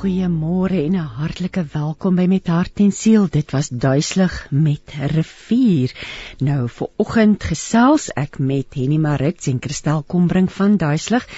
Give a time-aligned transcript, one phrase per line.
[0.00, 3.26] Goeiemôre en 'n hartlike welkom by Met Hart en Siel.
[3.28, 5.92] Dit was duiselig met rivier.
[6.38, 11.28] Nou vir oggend gesels ek met Henny Marits en Christel Kombrink van Duiselig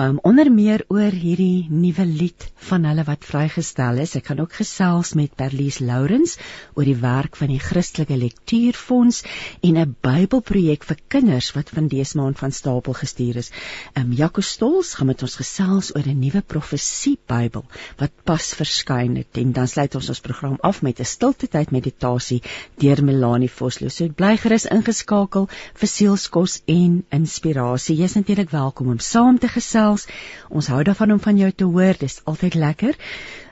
[0.00, 4.14] um, onder meer oor hierdie nuwe lied van hulle wat vrygestel is.
[4.16, 6.36] Ek gaan ook gesels met Perlies Lourens
[6.74, 9.22] oor die werk van die Christelike Lektuurfonds
[9.60, 13.50] en 'n Bybelprojek vir kinders wat van dese maand van stapel gestuur is.
[13.94, 17.64] Um Jaco Stols gaan met ons gesels oor 'n nuwe profesie Bybel
[17.98, 21.70] wat pas verskyn het en dan sluit ons ons program af met 'n stilte tyd
[21.70, 22.42] meditasie
[22.78, 23.88] deur Melanie Vosloo.
[23.88, 27.96] So bly gerus ingeskakel vir sielskos en inspirasie.
[27.96, 30.06] Jy's natuurlik welkom om saam te gesels gesels.
[30.50, 31.94] Ons hou daarvan om van jou te hoor.
[31.98, 32.96] Dis altyd lekker.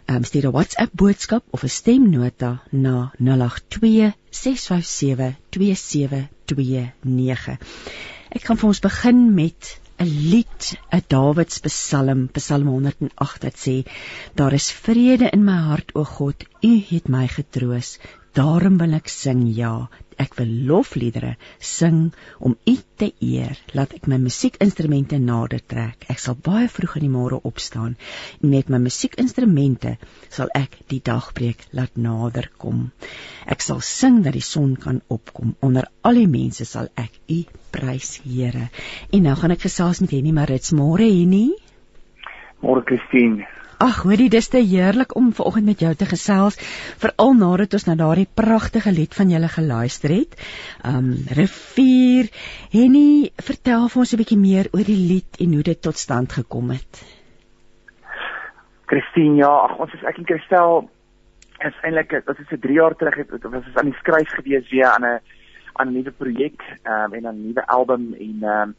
[0.06, 7.58] Ehm um, stuur 'n WhatsApp boodskap of 'n stemnota na 082 657 2729.
[8.30, 13.86] Ek gaan vir ons begin met 'n lied, 'n Dawids Psalm, Psalm 108 wat sê:
[14.34, 17.98] Daar is vrede in my hart, o God, U het my getroos.
[18.32, 19.88] Daarom wil ek sing, ja,
[20.20, 23.58] ek wil lofliedere sing om U te eer.
[23.76, 26.04] Laat ek my musiekinstrumente nader trek.
[26.12, 27.96] Ek sal baie vroeg in die môre opstaan
[28.40, 29.96] en met my musiekinstrumente
[30.28, 32.90] sal ek die dagbreek laat nader kom.
[33.46, 35.56] Ek sal sing dat die son kan opkom.
[35.64, 37.40] Onder al die mense sal ek U
[37.72, 38.68] prys, Here.
[39.12, 40.74] En nou gaan ek gesels met Henny Marits.
[40.76, 41.48] Môre Henny.
[42.60, 43.46] Môre Christine.
[43.80, 46.58] Ag, hoorie, dis te heerlik om vanoggend met jou te gesels,
[47.00, 50.36] veral nadat ons na daardie pragtige lied van julle geluister het.
[50.84, 52.28] Um Rivier,
[52.74, 56.32] Henny, vertel vir ons 'n bietjie meer oor die lied en hoe dit tot stand
[56.32, 57.00] gekom het.
[58.92, 60.90] Christine, ja, ag ons is ek en Christel
[61.64, 64.92] is eintlik dit is vir 3 jaar terug het ons aan die skryf gewees weer
[64.92, 65.20] aan 'n
[65.80, 68.76] aan 'n nuwe projek um, en 'n nuwe album en um,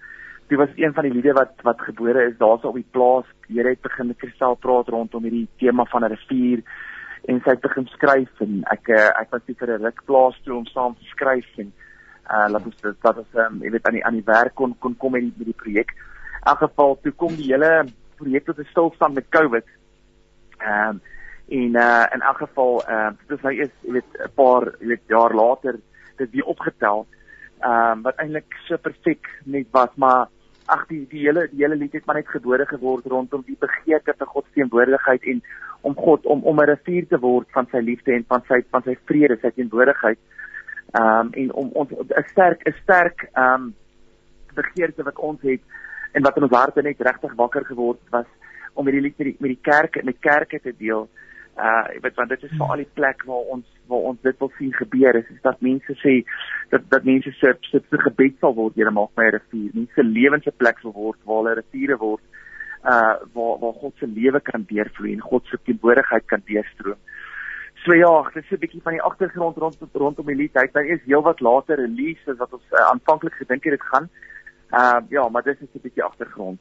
[0.52, 3.28] dit was een van die liede wat wat gebore is daarso op die plaas.
[3.48, 6.60] Here het begin met Kristal praat rondom hierdie tema van 'n rivier
[7.32, 10.42] en sy het begin skryf en ek eh, ek was net vir 'n ruk plaas
[10.44, 11.72] toe om saam te skryf en
[12.32, 14.76] uh laat ons dit dat ons um, jy weet aan die aan die werk kon
[14.80, 15.92] kon kom met die met die projek.
[16.42, 17.86] In elk geval toe kom die hele
[18.18, 19.66] projek tot 'n stilstand met COVID.
[20.58, 21.02] Ehm um,
[21.48, 24.64] en uh in elk geval ehm uh, dit is nou eers jy weet 'n paar
[24.80, 25.80] jy weet jaar later
[26.18, 27.08] dit weer opgetel.
[27.60, 30.28] Ehm um, wat eintlik so perfek net was maar
[30.76, 34.16] ag die die hele die hele lied het maar net gebore geword rondom die begeerte
[34.18, 35.42] vir God se teenwoordigheid en
[35.82, 38.84] om God om om 'n rivier te word van sy liefde en van sy van
[38.84, 40.20] sy vrede, sy teenwoordigheid.
[40.92, 43.74] Ehm um, en om ons 'n sterk 'n sterk ehm um,
[44.56, 45.62] begeerte wat ons het
[46.12, 48.30] en wat in ons harte net regtig wakker geword was
[48.74, 51.10] om hierdie lied met die met die kerk met kerke te deel.
[51.62, 54.38] Uh jy weet want dit is vir al die plek waar ons waar ons dit
[54.40, 56.14] wil sien gebeur is, is dat mense sê
[56.74, 59.70] dat dat mense se se gebed sal word deur maak my rivier.
[59.78, 62.24] Mense lewens se plek sal word waar hulle riviere word
[62.94, 66.98] uh waar waar God se lewe kan deurvloei en God se teenwoordigheid kan deurstroom.
[67.84, 70.54] So ja, dit is 'n bietjie van die agtergrond rond rondom die lied.
[70.54, 73.88] Hy het nou eers heelwat later release as wat ons uh, aanvanklik gedink het dit
[73.94, 74.10] gaan.
[74.72, 76.60] Uh ja, maar dis net 'n bietjie agtergrond.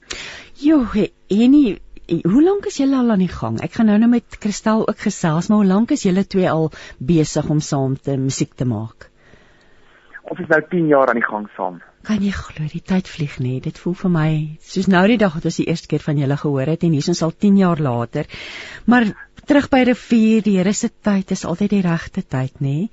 [0.54, 0.84] Jo,
[1.28, 1.78] en nie
[2.10, 3.60] hoe lank is julle al aan die gang?
[3.62, 6.70] Ek gaan nou nou met Kristal ook gesels, maar hoe lank is julle twee al
[6.98, 9.08] besig om saam te musiek te maak?
[10.30, 11.80] Ons is nou 10 jaar aan die gang saam.
[12.06, 13.58] Kan jy glo die tyd vlieg nê?
[13.60, 14.30] Dit voel vir my
[14.64, 17.04] soos nou die dag wat ons die eerste keer van julle gehoor het en hier
[17.04, 18.30] is ons al 10 jaar later.
[18.86, 19.10] Maar
[19.50, 22.88] terug by rivier, die Here se tyd is altyd die regte tyd nê?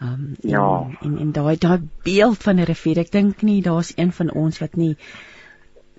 [0.00, 0.64] Um ja.
[1.02, 4.60] en en daai daai beeld van 'n rivier, ek dink nie daar's een van ons
[4.60, 4.96] wat nie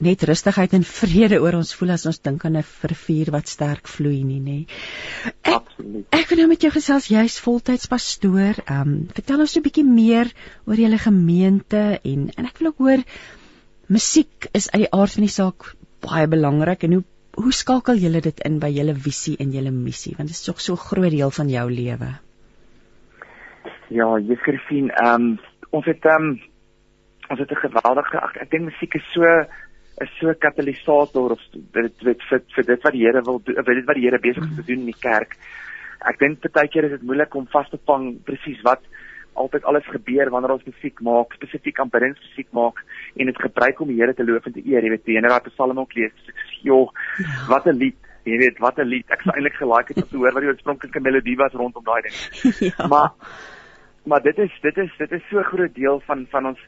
[0.03, 3.88] net rustigheid en vrede oor ons voel as ons dink aan 'n rivier wat sterk
[3.88, 4.59] vloei nie, nê.
[5.44, 6.08] Absoluut.
[6.12, 8.59] Ek wil nou met jou gesels, jy's voltyds pastoor.
[8.66, 10.34] Ehm, um, vertel ons 'n bietjie meer
[10.66, 13.03] oor julle gemeente en en ek wil ook hoor
[13.88, 17.03] musiek is uit die aard van die saak baie belangrik en hoe
[17.34, 20.62] hoe skakel julle dit in by julle visie en julle missie want dit is tog
[20.62, 22.09] so 'n groot deel van jou lewe.
[23.90, 25.40] Ja, Juffrou sien, ehm um,
[25.72, 26.42] ons het ehm um,
[27.30, 29.24] ons het 'n geweldige ek dink musiek is so
[30.02, 33.56] is so 'n katalisator of dit dit vir vir dit wat die Here wil doen,
[33.56, 35.38] dit wat die Here besig is te doen in die kerk.
[36.06, 38.81] Ek dink baie keer is dit moeilik om vas te vang presies wat
[39.34, 42.84] altyd alles gebeur wanneer ons musiek maak, spesifiek aan bidens musiek maak
[43.16, 44.84] en dit gebruik om die Here te loof en te eer.
[44.84, 47.48] Jy weet, die ene wat Psalm ook lees, joh, ja.
[47.50, 47.98] wat 'n lied.
[48.25, 49.10] Jy weet, wat 'n lied.
[49.10, 52.01] Ek sou eintlik gelike het om te hoor wat die oorspronklike melodie was rondom daai
[52.01, 52.16] ding.
[52.69, 52.88] Ja.
[52.88, 53.12] Maar
[54.06, 56.60] maar dit is dit is dit is so 'n groot deel van van ons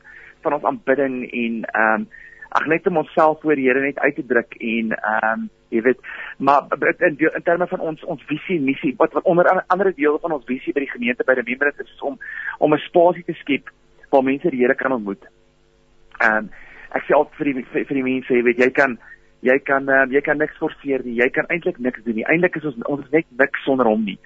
[0.41, 2.07] van ons aanbidding en ehm um,
[2.55, 5.81] ag net om onsself voor die Here net uit te druk en ehm um, jy
[5.81, 5.99] weet
[6.37, 6.67] maar
[7.03, 10.31] in in terme van ons ons visie en missie wat wat onder andere deel van
[10.31, 12.19] ons visie by die gemeente by die members is om
[12.59, 13.71] om 'n spasie te skep
[14.09, 15.25] waar mense die Here kan ontmoet.
[16.21, 16.49] Ehm um,
[16.95, 18.97] ek sê altyd vir die vir, vir die mense jy weet jy kan
[19.45, 21.19] Jy kan uh, jy kan niks forceer nie.
[21.19, 22.25] Jy kan eintlik niks doen nie.
[22.25, 24.17] Eintlik is ons ons is net niks sonder hom nie.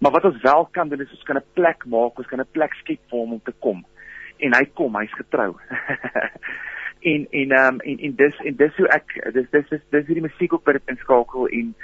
[0.00, 2.52] Maar wat ons wel kan doen is ons kan 'n plek maak, ons kan 'n
[2.52, 3.84] plek skep vir hom om te kom.
[4.38, 5.56] En hy kom, hy's getrou.
[7.00, 10.06] en en ehm um, en en dis en dis hoe ek dis dis dis dis
[10.06, 11.74] hoe die musiek op dit inskakel en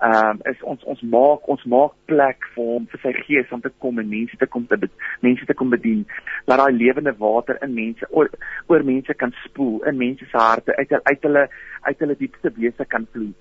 [0.00, 3.60] ehm um, is ons ons maak ons maak plek vir hom vir sy gees om
[3.60, 4.78] te kom en mense te kom te
[5.26, 6.04] mense te kom bedien
[6.46, 8.30] dat daai lewende water in mense oor,
[8.66, 11.48] oor mense kan spoel in mense se harte uit uit hulle
[11.82, 13.34] uit hulle diepste wese kan vloei.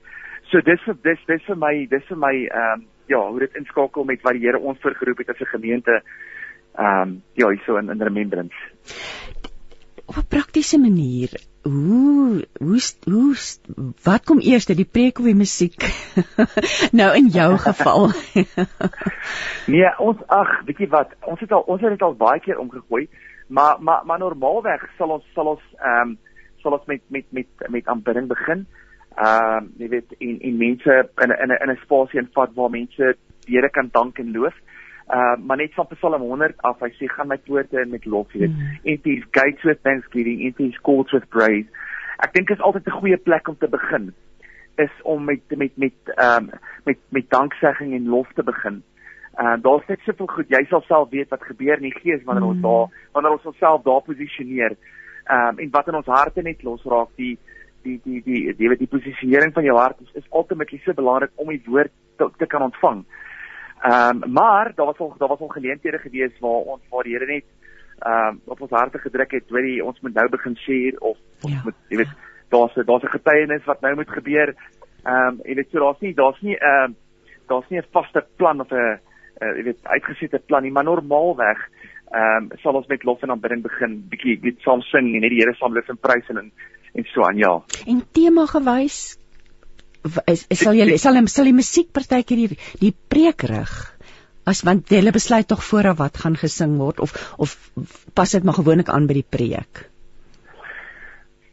[0.52, 4.06] So dis dis dis vir my dis vir my ehm um, ja, hoe dit inskakel
[4.08, 6.02] met wat die Here ons voorgeroep het as 'n gemeente
[6.76, 8.60] ehm um, ja, hierso in in remembrance
[10.14, 11.30] op 'n praktiese manier
[11.62, 13.36] hoe hoe hoe
[14.04, 15.82] wat kom eers die preek of die musiek?
[17.00, 18.10] Nou in jou geval.
[19.74, 22.60] Nee ons ag weet jy wat ons het al ons het dit al baie keer
[22.60, 23.10] omgegooi
[23.48, 26.18] maar maar maar normaalweg sal ons sal ons ehm um,
[26.62, 28.68] sal ons met met met met aanbidding begin.
[29.16, 32.70] Ehm um, jy weet en en mense in 'n in 'n spasie en vat waar
[32.70, 34.54] mense Here kan dank en loof
[35.08, 38.32] Uh maar net van Psalm 100 af, hy sê gaan my poorte in met lof,
[38.32, 38.50] weet.
[38.50, 38.80] Mm.
[38.84, 41.68] Enter his gates with thanksgiving, enter his courts with praise.
[42.24, 44.14] Ek dink is altyd 'n goeie plek om te begin
[44.76, 46.50] is om met met met ehm um,
[46.84, 48.84] met met danksegging en lof te begin.
[49.36, 50.50] Ehm uh, daar's net soveel goed.
[50.50, 52.50] Jy sal self weet wat gebeur in die gees wanneer mm.
[52.50, 54.76] ons daar wanneer ons onsself daar posisioneer.
[55.24, 57.38] Ehm um, en wat in ons harte net losraak die
[57.84, 61.32] die die die die weet die posisionering van jou hart is, is ultimately so belangrik
[61.36, 63.06] om die woord te, te kan ontvang.
[63.84, 67.14] Ehm um, maar daar was al daar was al geleenthede gewees waar ons waar die
[67.14, 67.44] Here net
[68.00, 71.18] ehm um, op ons harte gedruk het, weet jy, ons moet nou begin share of
[71.42, 71.62] ons ja.
[71.64, 72.14] moet jy weet
[72.50, 74.56] daar's daar's 'n getuienis wat nou moet gebeur.
[75.04, 76.96] Ehm um, jy weet so daar's nie daar's nie ehm uh,
[77.48, 81.60] daar's nie 'n vaste plan of 'n uh, jy weet uitgesette plan nie, maar normaalweg
[82.12, 85.30] ehm um, sal ons met lof en aanbidding begin, bietjie net saam sing en net
[85.30, 86.52] die Here saam loof en prys en
[86.94, 87.62] en so aan, ja.
[87.88, 89.18] En tema gewys
[90.28, 93.74] is, is sal jy sal sal die musiek partykeer die die preek rig?
[94.46, 97.56] As want hulle besluit tog vooraf wat gaan gesing word of of
[98.16, 99.86] pas dit maar gewoonlik aan by die preek?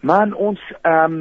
[0.02, 1.20] Man ons ehm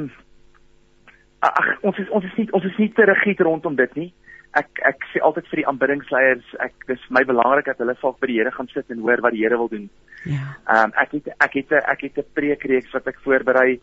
[1.40, 4.10] ag ons is ons is nie ons is nie te rigied rondom dit nie.
[4.58, 8.32] Ek ek sê altyd vir die aanbiddingsleiers ek dis my belangrik dat hulle saak by
[8.32, 9.86] die Here gaan sit en hoor wat die Here wil doen.
[10.26, 10.56] Ja.
[10.66, 13.78] Ehm um, ek het ek het ek het 'n preekreeks wat ek voorberei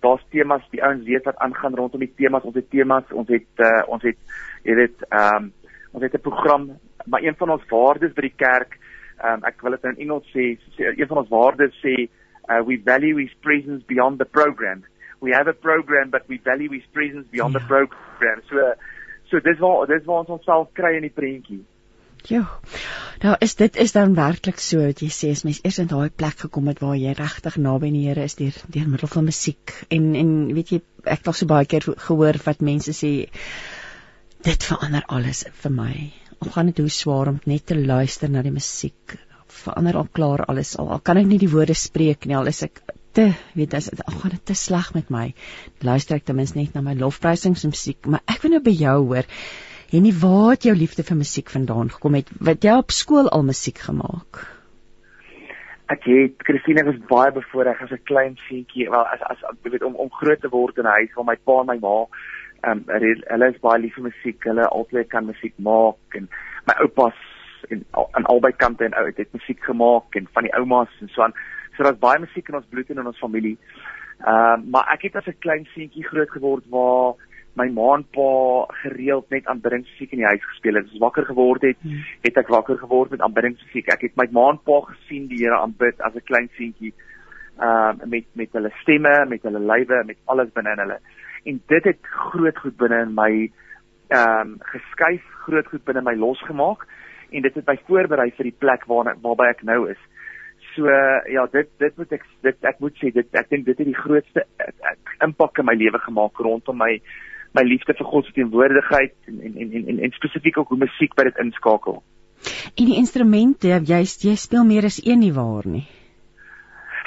[0.00, 2.42] daar's temas die ouens weet wat aangaan rondom die temas.
[2.42, 4.18] Ons het temas ons het uh, ons het
[4.64, 5.52] jy weet ehm um,
[5.92, 6.70] ons het 'n program
[7.06, 8.78] maar een van ons waardes by die kerk
[9.22, 11.94] ehm um, ek wil dit nou in Engels sê, sê een van ons waardes sê
[12.50, 14.84] uh, we value his presence beyond the program.
[15.20, 17.58] We have a program but we value his presence beyond ja.
[17.58, 18.42] the program.
[18.48, 18.74] So
[19.30, 21.64] so dis waar dis waar ons onsself kry in die prentjie
[22.26, 22.42] Ja.
[23.22, 26.10] Nou is dit is dan werklik so wat jy sê as mens eers in daai
[26.10, 29.74] plek gekom het waar jy regtig naby die Here is deur deur middel van musiek
[29.94, 33.12] en en weet jy ek het al so baie keer gehoor wat mense sê
[34.46, 35.94] dit verander alles vir my.
[36.42, 39.16] Al gaan dit hoe swaar om net te luister na die musiek
[39.62, 42.62] verander al klaar alles al, al kan ek nie die woorde spreek nie al is
[42.66, 42.82] ek
[43.16, 45.26] te weet as al gaan dit te sleg met my
[45.86, 49.30] luister ek ten minste net na my lofprysingsmusiek maar ek wil nou by jou hoor
[49.92, 52.30] En nie waar het jou liefde vir musiek vandaan gekom het?
[52.42, 54.42] Wat jy op skool al musiek gemaak?
[55.86, 59.82] Ek het Christine was baie bevoorreg as 'n klein seentjie, wel as as jy weet
[59.82, 62.06] om om groot te word in 'n huis waar my pa en my ma
[62.62, 62.84] ehm um,
[63.30, 64.44] hulle is baie lief vir musiek.
[64.44, 66.28] Hulle altyd kan musiek maak en
[66.66, 67.18] my oupas
[67.68, 71.22] en aan albei kante en ou het musiek gemaak en van die oumas en so
[71.22, 71.34] aan.
[71.76, 73.58] So daar's baie musiek in ons bloed en in ons familie.
[74.26, 77.14] Ehm uh, maar ek het as 'n klein seentjie groot geword waar
[77.56, 78.30] my ma en pa
[78.82, 80.88] gereeld net aanbiddingsmusiek in die huis gespeel het.
[80.88, 82.04] As ek wakker geword het, hmm.
[82.26, 83.92] het ek wakker geword met aanbiddingsmusiek.
[83.92, 86.94] Ek het my ma en pa gesien die Here aanbid as 'n klein seentjie.
[87.56, 90.98] Ehm uh, met met hulle stemme, met hulle lywe, met alles binne in hulle.
[91.44, 93.32] En dit het groot goed binne in my
[94.08, 96.86] ehm um, geskuif, groot goed binne my losgemaak
[97.30, 100.02] en dit het my voorberei vir die plek waar waarby ek nou is.
[100.74, 100.90] So
[101.32, 104.02] ja, dit dit moet ek dit ek moet sê dit ek dink dit het die
[104.02, 104.94] grootste uh,
[105.24, 106.92] impak in my lewe gemaak rondom my
[107.56, 111.14] my liefde vir God se teenwoordigheid en en en en, en spesifiek ook hoe musiek
[111.16, 112.02] by dit inskakel.
[112.76, 115.86] En die instrumente, jy jy speel meer as een nie waar nie.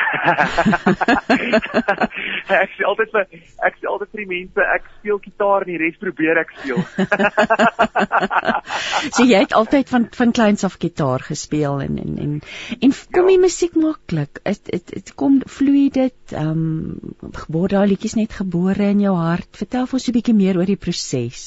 [2.64, 3.24] ek sê altyd vir
[3.68, 6.82] ek sê altyd vir die mense ek speel gitaar en die res probeer ek speel.
[9.16, 12.32] so jy het altyd van van kleins af gitaar gespeel en en en
[12.88, 13.44] en kom die ja.
[13.46, 14.34] musiek maklik?
[14.46, 16.64] Dit dit dit kom vloei dit ehm um,
[17.54, 19.52] word daai liedjies net gebore in jou hart.
[19.62, 21.42] Vertel vir ons 'n bietjie meer oor die proses.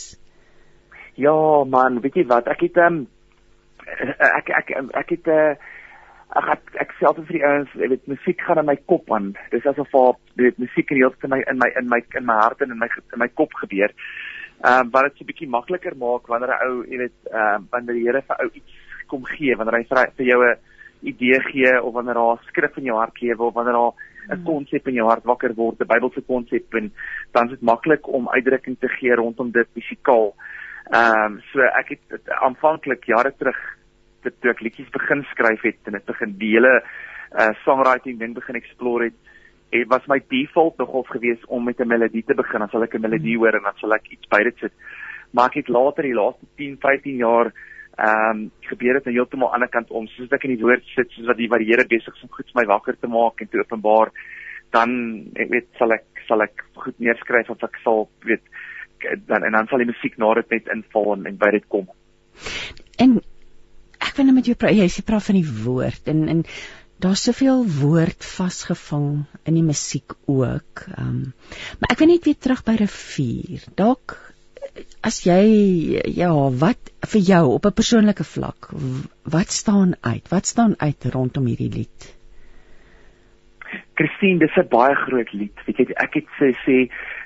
[1.19, 2.47] Ja man, weet jy wat?
[2.49, 3.07] Ek het ehm um,
[4.39, 5.55] ek ek ek, ek het 'n uh,
[6.33, 9.33] Ag ek ek self vir die ouens, weet, musiek gaan in my kop aan.
[9.53, 12.37] Dis asof jy weet musiek in heeltyd in my in my in my in my
[12.41, 13.93] hart en in my in my kop gebeur.
[14.63, 17.55] Ehm um, wat dit so 'n bietjie makliker maak wanneer 'n ou, jy weet, ehm
[17.55, 18.73] um, wanneer die Here vir ou iets
[19.09, 20.57] kom gee, wanneer hy vir, vir jou 'n
[21.03, 24.37] idee gee of wanneer daar 'n skrif in jou hart lewe of wanneer daar 'n
[24.37, 24.45] hmm.
[24.45, 26.93] konsep in jou hart wakker word, 'n Bybelse konsep en
[27.33, 30.35] dan is dit maklik om uitdrukking te gee rondom dit fisikaal.
[30.93, 33.59] Ehm um, so ek het aanvanklik jare terug
[34.23, 36.75] dit toe ek liedjies begin skryf het en dit begin die hele
[37.33, 39.19] uh songwriting ding begin explore het,
[39.73, 42.61] het was my default nogal gewees om met 'n melodie te begin.
[42.61, 44.73] Dan sal ek 'n melodie hoor en dan sal ek iets by dit sit.
[45.33, 47.53] Maar ek het later die laaste 10, 15 jaar
[47.97, 50.65] ehm um, gebeur dit aan heeltemal aan die ander kant om soos ek in die
[50.65, 52.97] woord sit soos wat die wat die Here besig is om goed vir my wakker
[52.97, 54.09] te maak en te openbaar
[54.73, 54.91] dan
[55.37, 58.41] ek weet sal ek sal ek goed neerskryf of ek sal weet
[59.27, 61.87] dan en dan sal die musiek na dit net inval en, en by dit kom.
[63.03, 63.21] En
[64.13, 64.77] ek wil net met jou praat.
[64.77, 66.43] Jy sê praat van die woord en en
[67.03, 70.85] daar's soveel woord vasgevang in die musiek ook.
[70.93, 71.23] Ehm um,
[71.81, 73.65] maar ek wil net weer terug by rivier.
[73.81, 74.19] Dalk
[75.05, 75.41] as jy
[76.15, 78.71] ja, wat vir jou op 'n persoonlike vlak,
[79.25, 80.29] wat staan uit?
[80.29, 82.15] Wat staan uit rondom hierdie lied?
[83.97, 85.57] Christine, dis 'n baie groot lied.
[85.67, 86.77] Weet jy, ek het sê sê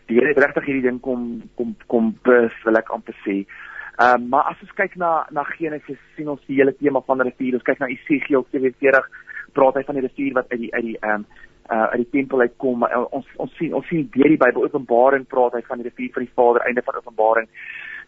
[0.07, 3.43] die Here het regtig hierdie ding kom kom kom bus, wil ek amper sê.
[3.43, 3.66] Ehm
[4.05, 7.57] um, maar as ons kyk na na Genesis sien ons die hele tema van rivier.
[7.59, 9.11] Ons kyk na Esegiel 47
[9.57, 11.27] praat hy van die rivier wat uit die uit die ehm um,
[11.67, 12.85] uh uit die tempel uitkom.
[12.87, 16.13] Uh, ons ons sien ons sien deur die Bybel Openbaring praat hy van die rivier
[16.15, 17.49] van die Vader einde van Openbaring.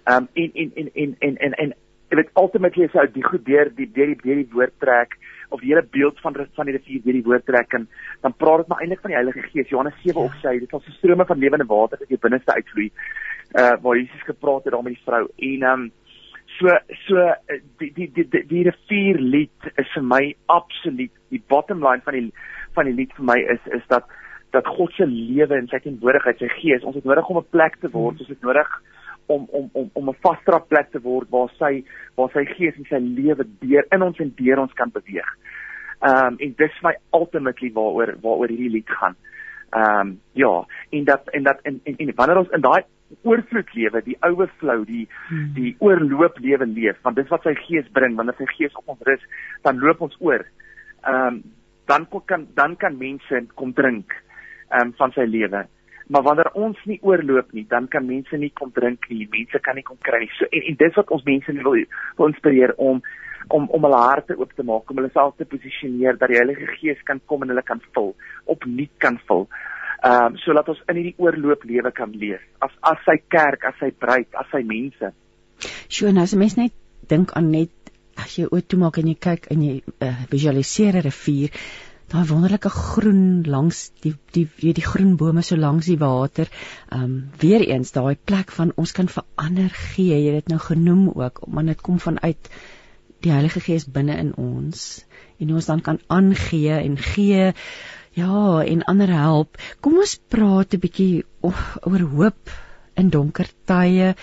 [0.05, 1.75] Ehm um, en, en en en en en en
[2.17, 5.19] dit ultimately is ou die goed deur die deur die deur die woord trek
[5.49, 7.89] of die hele beeld van van die rivier deur die woord trek en
[8.21, 9.69] dan praat dit maar eintlik van die Heilige Gees.
[9.69, 12.91] Johannes 7 ook sê dit sal so strome van lewende water uit jou binneste uitvloei
[13.57, 15.91] uh waar Jesus gepraat het daar met die vrou en ehm um,
[16.59, 16.69] so
[17.07, 17.25] so
[17.79, 22.19] die die die die, die rivier lied is vir my absoluut die bottom line van
[22.19, 22.33] die
[22.77, 24.05] van die lied vir my is is dat
[24.57, 27.81] dat God se lewe en sy teenwoordigheid sy gees ons het nodig om 'n plek
[27.81, 28.69] te word ons het nodig
[29.29, 31.85] om om om om 'n vaste plek te word waar sy
[32.17, 35.31] waar sy gees en sy lewe deur in ons en deur ons kan beweeg.
[36.01, 39.17] Ehm um, en dis my ultimately waaroor waaroor hierdie lied gaan.
[39.71, 42.83] Ehm um, ja, en dat en dat en en, en wanneer ons in daai
[43.23, 45.53] oorvloed lewe, die overflow, die hmm.
[45.55, 49.07] die oorloop lewe leef, want dis wat sy gees bring, wanneer sy gees op ons
[49.09, 49.25] rus,
[49.63, 50.45] dan loop ons oor.
[51.05, 51.43] Ehm um,
[51.89, 54.13] dan kan dan kan mense kom drink
[54.71, 55.65] ehm um, van sy lewe.
[56.09, 59.29] Maar wanneer ons nie oorloop nie, dan kan mense nie kom drink nie.
[59.31, 60.31] Mense kan nie kom kry nie.
[60.39, 61.83] So en, en dis wat ons mense wil
[62.19, 63.03] wil inspireer om
[63.49, 66.67] om om hulle harte oop te maak, om hulle self te posisioneer dat die Heilige
[66.79, 69.47] Gees kan kom en hulle kan vul, opnuut kan vul
[69.99, 73.75] ehm um, sodat ons in hierdie oorloop lewe kan leef as as sy kerk, as
[73.81, 75.11] sy bruid, as sy mense.
[75.91, 76.75] Sjoe, nou as mens net
[77.11, 81.01] dink aan net as jy oop toe maak en jy kyk en jy uh, visualiseer
[81.01, 81.51] 'n rivier,
[82.09, 86.49] daai wonderlike groen langs die die die, die groen bome so langs die water.
[86.91, 90.17] Ehm um, weer eens daai plek van ons kan verander gee.
[90.17, 92.51] Jy het dit nou genoem ook, want dit kom vanuit
[93.21, 95.05] die Heilige Gees binne in ons
[95.39, 97.53] en ons dan kan aangee en gee
[98.19, 99.59] Ja, en ander help.
[99.81, 102.51] Kom ons praat 'n bietjie oor hoop
[102.97, 104.15] in donker tye.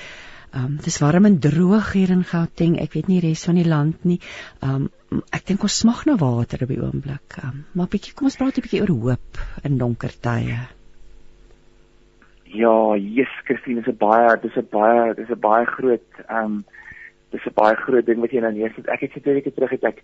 [0.56, 2.76] Ehm um, dis warm en droog hier in Gauteng.
[2.80, 4.20] Ek weet nie res van die land nie.
[4.60, 4.90] Ehm um,
[5.36, 7.38] ek dink ons smag na water op die oomblik.
[7.44, 10.60] Um, maar bietjie kom ons praat 'n bietjie oor hoop in donker tye.
[12.46, 16.66] Ja, Jesus Christus is 'n baie dis 'n baie dis 'n baie groot ehm um,
[17.32, 18.88] dis 'n baie groot ding wat jy nou neersit.
[18.88, 20.04] Ek het so 'n bietjie terug het ek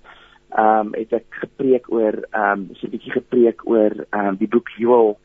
[0.51, 4.35] ehm um, het ek gepreek oor ehm um, so 'n bietjie gepreek oor ehm um,
[4.35, 5.17] die boek Joel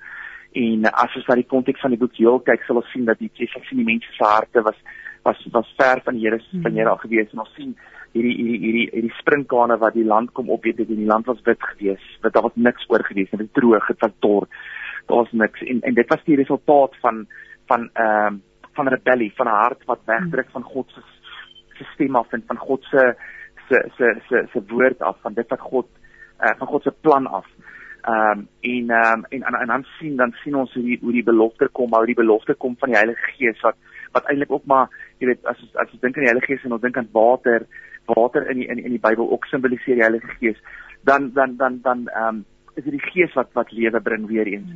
[0.52, 3.18] en as ons na die konteks van die boek Joel kyk sal ons sien dat
[3.18, 4.78] die Jesus sien die mense se harte was
[5.24, 7.76] was was ver van die Here se van Here af gewees en ons sien
[8.12, 11.26] hierdie hierdie hierdie hierdie sprinkane wat die land kom op weet dit in die land
[11.26, 14.48] was wit gewees wat daar was niks oor gewees was droog dit was dor
[15.06, 17.26] daar's niks en en dit was die resultaat van
[17.66, 18.42] van ehm um,
[18.76, 21.00] van rebellie van 'n hart wat wegdruk van God se
[21.78, 23.14] se stem af en van God se
[23.68, 25.86] se se se se woord af van dit wat God
[26.40, 27.46] uh, van God se plan af.
[28.02, 30.98] Ehm um, en ehm um, en, en en dan sien dan sien ons hoe die
[31.02, 33.76] hoe die belofte kom, hoe die belofte kom van die Heilige Gees wat
[34.12, 36.72] wat eintlik ook maar jy weet as as jy dink aan die Heilige Gees en
[36.72, 37.66] ons dink aan water,
[38.06, 40.60] water in die in, in die Bybel ook simboliseer die Heilige Gees.
[41.04, 42.44] Dan dan dan dan ehm um,
[42.74, 44.70] is dit die Gees wat wat lewe bring weer eens.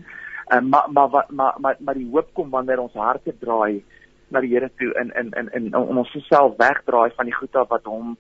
[0.49, 3.83] Ehm um, maar maar maar maar maar die hoop kom wanneer ons harte draai
[4.29, 7.85] na die Here toe in in in in ons self wegdraai van die goed wat
[7.85, 8.17] hom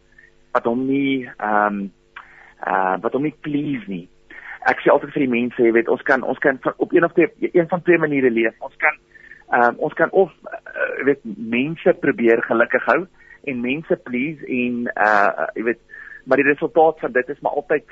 [0.52, 1.92] wat hom nie ehm um,
[2.66, 4.08] uh wat hom nie please nie.
[4.68, 7.14] Ek sê altyd vir die mense, jy weet, ons kan ons kan op een of
[7.16, 8.58] twee een van twee maniere leef.
[8.60, 8.98] Ons kan
[9.50, 10.58] ehm um, ons kan of uh,
[10.98, 13.00] jy weet mense probeer gelukkig hou
[13.44, 15.80] en mense please en uh jy weet
[16.24, 17.84] maar die resultaat van dit is maar altyd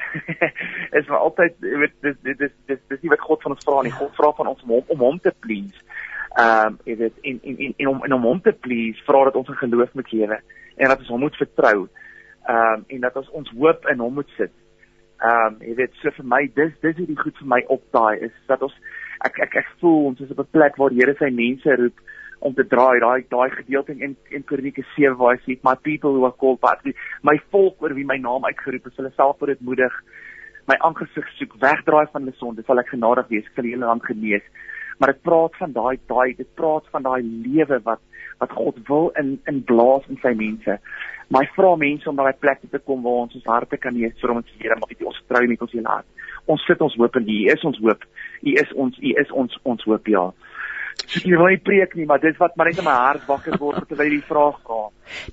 [1.01, 3.83] is maar altyd weet dis dis dis dis dis nie wat God van ons vra
[3.83, 3.95] nie.
[3.95, 5.81] God vra van ons om hom om hom te please.
[6.37, 9.25] Ehm um, jy weet en en en, en om en om hom te please vra
[9.25, 10.39] dat ons 'n geloof moet lewe
[10.77, 11.89] en dat ons hom moet vertrou.
[12.47, 14.55] Ehm um, en dat ons ons hoop in hom moet sit.
[15.19, 18.19] Ehm um, jy weet so vir my dis dis is die goed vir my opdaai
[18.29, 18.77] is dat ons
[19.27, 21.99] ek ek ek voel ons is op 'n plek waar die Here sy mense roep
[22.39, 26.15] om te draai daai daai gedeelte in in Kronieke 7 waar hy sê my people
[26.15, 29.55] who are called by my volk oor wie my naam uitgeroep is hulle self voor
[29.55, 29.95] dit moedig.
[30.71, 34.45] My aangesig soek wegdraai van hulle sonde sal ek genadig wees vir hulle land genees.
[34.99, 38.03] Maar dit praat van daai daai dit praat van daai lewe wat
[38.39, 40.79] wat God wil in in blaas in sy mense.
[41.35, 44.15] My vra mense om na daai plek te kom waar ons ons harte kan nees
[44.21, 46.07] vir ons Here maar jy ons trou met ons hele hart.
[46.47, 48.05] Ons sit ons hoop in U is ons hoop.
[48.43, 50.29] U is ons U is ons ons hoop ja
[51.07, 53.87] Ek wil nie preek nie, maar dit wat maar net in my hart wakker word
[53.89, 54.81] terwyl jy die vraag vra.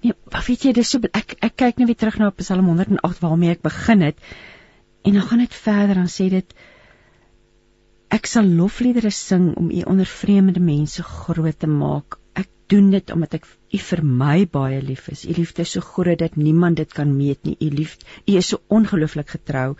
[0.03, 3.23] Nee, maar weet jy, dis so ek ek kyk nou weer terug na Psalm 108
[3.25, 4.21] waarmee ek begin het.
[5.05, 6.55] En dan gaan dit verder dan sê dit
[8.15, 12.19] ek sal lofliedere sing om u onder vreemde mense groot te maak
[12.71, 13.45] doen dit omdat ek
[13.75, 15.25] u vir my baie lief is.
[15.27, 17.55] U liefde is so groot dat niemand dit kan meet nie.
[17.59, 19.75] U liefde, u is so ongelooflik getrou.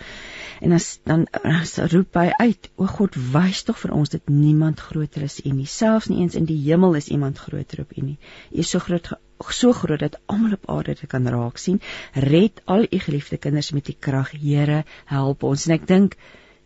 [0.61, 4.83] En as dan as roep hy uit, o God, wys tog vir ons dat niemand
[4.89, 5.67] groter is u nie.
[5.69, 8.17] Selfs nie eens in die hemel is iemand groter op u nie.
[8.51, 9.13] U is so groot
[9.51, 11.81] so groot dat almal op aarde dit kan raak sien.
[12.13, 15.67] Red al u geliefde kinders met u krag, Here, help ons.
[15.67, 16.15] En ek dink,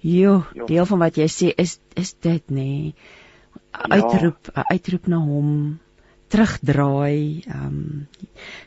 [0.05, 0.65] joh, ja.
[0.65, 2.67] deel van wat jy sê is is dit nê.
[2.69, 2.93] Nee.
[3.71, 4.65] Uitroep, ja.
[4.69, 5.79] uitroep na hom
[6.29, 7.43] terugdraai.
[7.47, 8.07] Ehm um,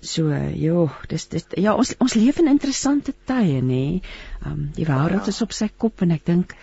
[0.00, 3.84] so ja, dis dis ja, ons ons leef in interessante tye nê.
[4.44, 6.56] Ehm um, die wêreld is op sy kop en ek dink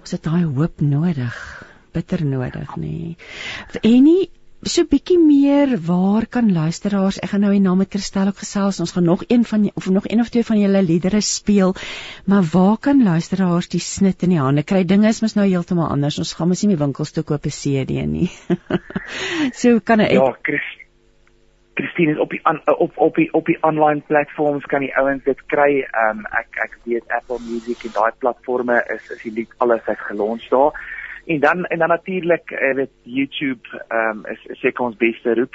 [0.00, 1.36] ons het daai hoop nodig,
[1.96, 2.96] bitter nodig nê.
[3.82, 4.30] En nie
[4.64, 8.80] so bietjie meer waar kan luisteraars ek gaan nou hier na met Christel ook gesels
[8.80, 11.74] ons gaan nog een van of nog een of twee van julle liedere speel
[12.26, 14.84] maar waar kan luisteraars die snit in die hande kry?
[14.84, 17.52] Dinge is mos nou heeltemal anders ons gaan mos nie die winkels toe koop 'n
[17.58, 18.30] CD nie.
[19.60, 20.70] So kan ek ja Chris
[21.74, 25.24] Christine is op die an, op op die op die online platforms kan die ouens
[25.24, 25.84] dit kry.
[26.08, 29.98] Um, ek ek weet Apple Music en daai platforms is is die lied alles het
[29.98, 30.72] gelons daar
[31.26, 35.54] En dan en dan natuurlik uh, weet YouTube ehm um, is seker ons beste roep.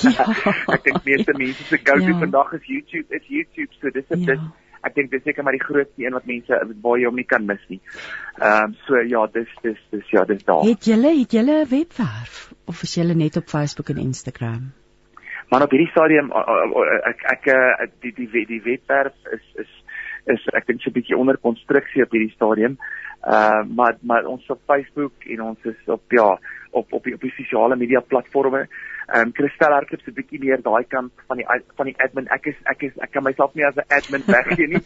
[0.00, 0.26] Ja.
[0.76, 2.18] ek dink meeste mense se go-to ja.
[2.18, 3.72] vandag is YouTube, is YouTube.
[3.80, 4.16] So dis ja.
[4.16, 4.40] dis
[4.84, 7.44] ek dink dis seker maar die grootste een wat mense waar jy hom nie kan
[7.48, 7.80] mis nie.
[8.40, 10.64] Ehm um, so ja, dis dis dis ja, dis daar.
[10.64, 14.72] Het julle het julle 'n webwerf of is julle net op Facebook en Instagram?
[15.50, 16.32] Maar op hierdie stadium
[17.12, 19.72] ek ek eh, die die die webwerf is is
[20.26, 22.78] is ek dink so 'n bietjie onder konstruksie op hierdie stadium.
[23.26, 26.38] Uh maar maar ons op Facebook en ons is op ja,
[26.70, 28.68] op op die, op die sosiale media platforms.
[29.06, 32.28] Ehm um, Christel hardloop so 'n bietjie meer daai kant van die van die admin.
[32.32, 34.80] Ek is ek is ek kan myself nie as 'n admin weggee nie.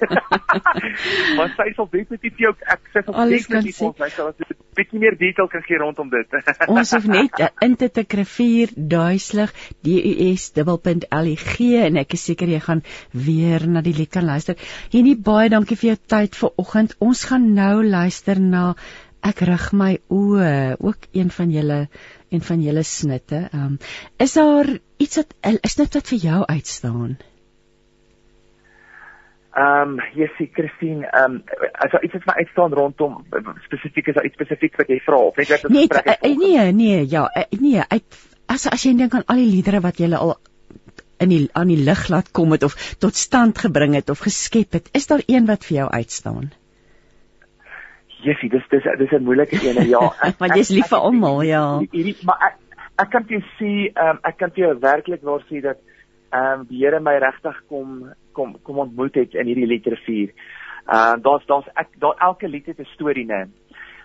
[1.38, 5.16] maar sy sal definitief jou ek sê op definitief ons sy sal 'n bietjie meer
[5.18, 6.26] detail kan gee rondom dit.
[6.68, 12.24] ons hoef net in te tik rivier duiselig D U S .lig en ek is
[12.24, 14.56] seker jy gaan weer na die lied kan luister.
[14.90, 16.96] Hierdie baie dankie vir jou tyd vanoggend.
[16.98, 18.74] Ons gaan nou luister na
[19.22, 21.78] ek rig my oë ook een van julle
[22.30, 23.48] en van julle snitte.
[23.52, 23.78] Ehm um,
[24.16, 27.18] is daar iets wat is dit wat vir jou uitstaan?
[29.58, 33.24] Ehm um, Jessie Christine, ehm um, as daar iets wat my uitstaan rondom
[33.64, 36.36] spesifiek is daar iets spesifiek wat jy vra of net wat nee, gesprek is?
[36.36, 39.98] Nee, nee, ja, eh, nee, uit as as jy dink aan al die liedere wat
[39.98, 40.36] jy al
[41.18, 44.78] in die aan die lig laat kom het of tot stand gebring het of geskep
[44.78, 46.52] het, is daar een wat vir jou uitstaan?
[48.22, 50.12] Jessie, dis dis dis 'n moeilike een ja.
[50.40, 51.78] Want jy's lief vir almal, ja.
[51.92, 52.56] Hierdie maar ek
[52.98, 55.78] ek kan jou sê, um, ek kan jou werklik waar sê dat
[56.32, 60.28] ehm um, die Here my regtig kom kom kom ontmoet het in hierdie literafuur.
[60.32, 63.48] Ehm uh, daar's daar's ek daar elke lied het 'n storie, né?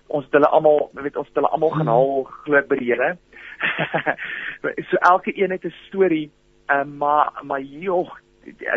[0.07, 3.17] Ons het hulle almal, weet ons het hulle almal gaan haal glo by die Here.
[4.89, 6.31] so elke een het 'n storie,
[6.67, 8.09] ehm um, maar maar joh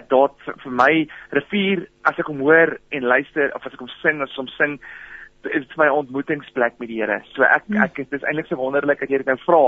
[0.09, 0.93] dat vir my
[1.35, 4.79] rivier as ek hom hoor en luister of as ek hom sing of soms sing
[5.55, 7.21] is my ontmoetingsplek met die Here.
[7.35, 7.83] So ek hmm.
[7.85, 9.63] ek dit is eintlik so wonderlik dat jy dit nou vra.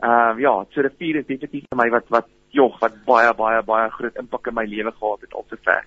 [0.00, 3.32] Ehm uh, ja, so die vier is definitief vir my wat wat jog wat baie
[3.38, 5.84] baie baie groot impak in my lewe gehad het al te ver.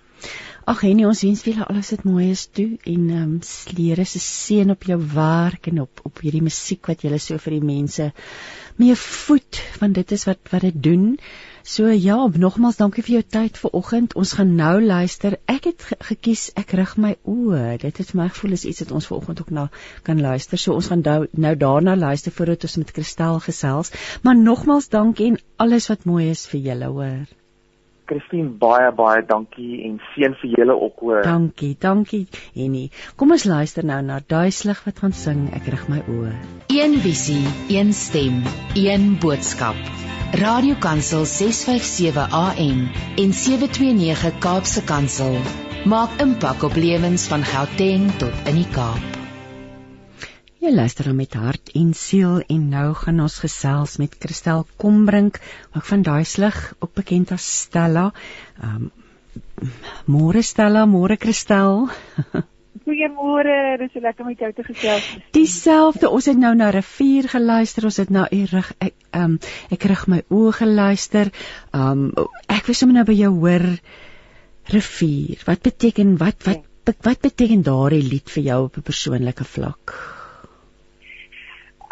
[0.69, 3.39] Ag en ons wens vir julle alles wat mooi is toe en ehm um,
[3.73, 7.57] Here se seën op jou werk en op op hierdie musiek wat jy so vir
[7.57, 8.11] die mense
[8.77, 11.17] mee voed want dit is wat wat dit doen.
[11.63, 14.17] So ja, nogmaals dankie vir jou tyd vanoggend.
[14.19, 15.37] Ons gaan nou luister.
[15.47, 17.77] Ek het gekies ek rig my oë.
[17.79, 19.69] Dit het my gevoel is iets wat ons vanoggend ook na
[20.03, 20.59] kan luister.
[20.59, 23.93] So ons gaan nou, nou daarna luister voordat ons met Kristel gesels.
[24.27, 27.31] Maar nogmaals dankie en alles wat mooi is vir julle hoor.
[28.11, 31.21] Christine baie baie dankie en seën vir julle ook hoor.
[31.23, 32.25] Dankie, dankie
[32.57, 32.89] Henny.
[33.15, 36.33] Kom ons luister nou na Duislig wat gaan sing Ek rig my oë.
[36.75, 38.43] Een visie, een stem,
[38.75, 39.79] een boodskap.
[40.33, 42.89] Radiokansel 657 AM
[43.21, 45.35] en 729 Kaapse Kansel
[45.85, 49.19] maak impak op lewens van Gauteng tot in die Kaap.
[50.57, 55.37] Jy luister dan met hart en siel en nou gaan ons gesels met Christel Kombrink,
[55.77, 58.09] ook van daai slig, ook bekend as Stella.
[58.57, 58.89] Um
[60.09, 61.91] Môre Stella, môre Christel.
[62.93, 65.05] Goeiemôre, dis so lekker met jou te gesels.
[65.33, 69.39] Dieselfde, ons het nou na rivier geluister, ons het nou u rig ek um
[69.73, 71.31] ek rig my oë geluister.
[71.73, 72.11] Um
[72.53, 73.65] ek wil sommer nou by jou hoor
[74.69, 75.41] rivier.
[75.47, 79.95] Wat beteken wat wat wat, wat beteken daardie lied vir jou op 'n persoonlike vlak?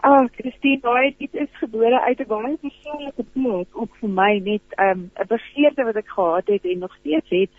[0.06, 4.78] Ah, Christine, daai dit is gebore uit 'n baie persoonlike plek op vir my net
[4.78, 7.56] 'n um, begeerte wat ek gehad het en nog steeds het.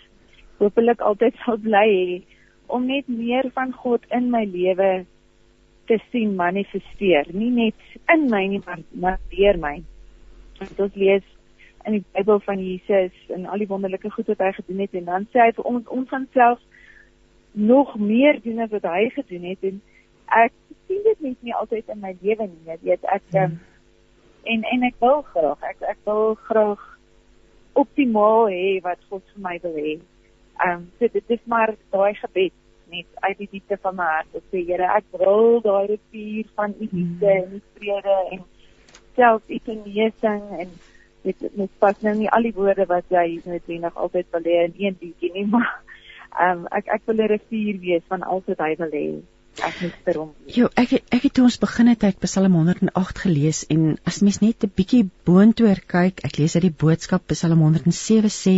[0.59, 2.23] Hoopelik altyd sal bly hê
[2.73, 5.05] om net meer van God in my lewe
[5.91, 9.75] te sien manifesteer, nie net in my nie, maar maar deur my.
[10.61, 11.25] Want ons lees
[11.85, 15.09] in die Bybel van Jesus en al die wonderlike goed wat hy gedoen het en
[15.11, 16.61] dan sê hy vir ons ons gaan self
[17.53, 19.83] nog meer doen as wat hy gedoen het en
[20.39, 20.55] ek
[20.87, 23.59] sien dit net nie altyd in my lewe nie, jy weet, ek hmm.
[24.55, 26.89] en en ek wil graag, ek ek wil graag
[27.83, 29.99] optimaal hê wat God vir my wil hê.
[30.63, 32.55] Ehm um, so dit is maar daai gebed
[32.93, 34.39] net uit die diepte van my hart.
[34.39, 37.53] Ek sê Here, ek wil daai rivier van u liefde hmm.
[37.57, 38.45] en vrede en
[39.17, 40.73] self u genesing en
[41.23, 44.79] dit net pas nou nie al die woorde wat jy noodwendig altyd wil hê in
[44.87, 45.71] een bietjie nie, maar
[46.41, 49.07] um, ek ek wil 'n rivier wees van al wat hy wil hê
[49.61, 50.31] ek moet vir hom.
[50.49, 54.41] Jo, ek ek het toe ons begin het uit Psalm 108 gelees en as mens
[54.41, 58.57] net 'n bietjie boontoe kyk, ek lees uit die boodskap Psalm 107 sê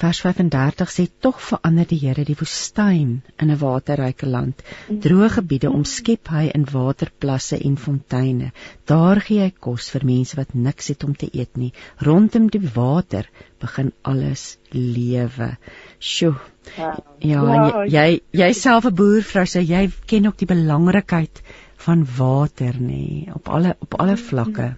[0.00, 4.62] Vers 35 sê tog verander die Here die woestyn in 'n waterryke land.
[4.88, 8.52] Droë gebiede omskep hy in waterplasse en fonteine.
[8.88, 11.72] Daar gee hy kos vir mense wat niks het om te eet nie.
[12.06, 13.28] Rondom die water
[13.60, 15.50] begin alles lewe.
[15.98, 16.38] Sjoe.
[16.78, 17.42] Ja, ja
[17.84, 21.42] jy jy, jy self 'n boervrou sê jy ken ook die belangrikheid
[21.84, 24.76] van water nê op alle op alle vlakke.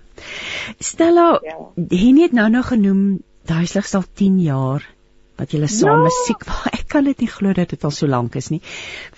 [0.81, 1.57] Stella, ja.
[1.77, 4.83] jy het nou nou genoem duiselig sal 10 jaar
[5.43, 6.09] wat julle saam ja.
[6.09, 6.69] musiek maak.
[6.79, 8.61] Ek kan dit nie glo dat dit al so lank is nie.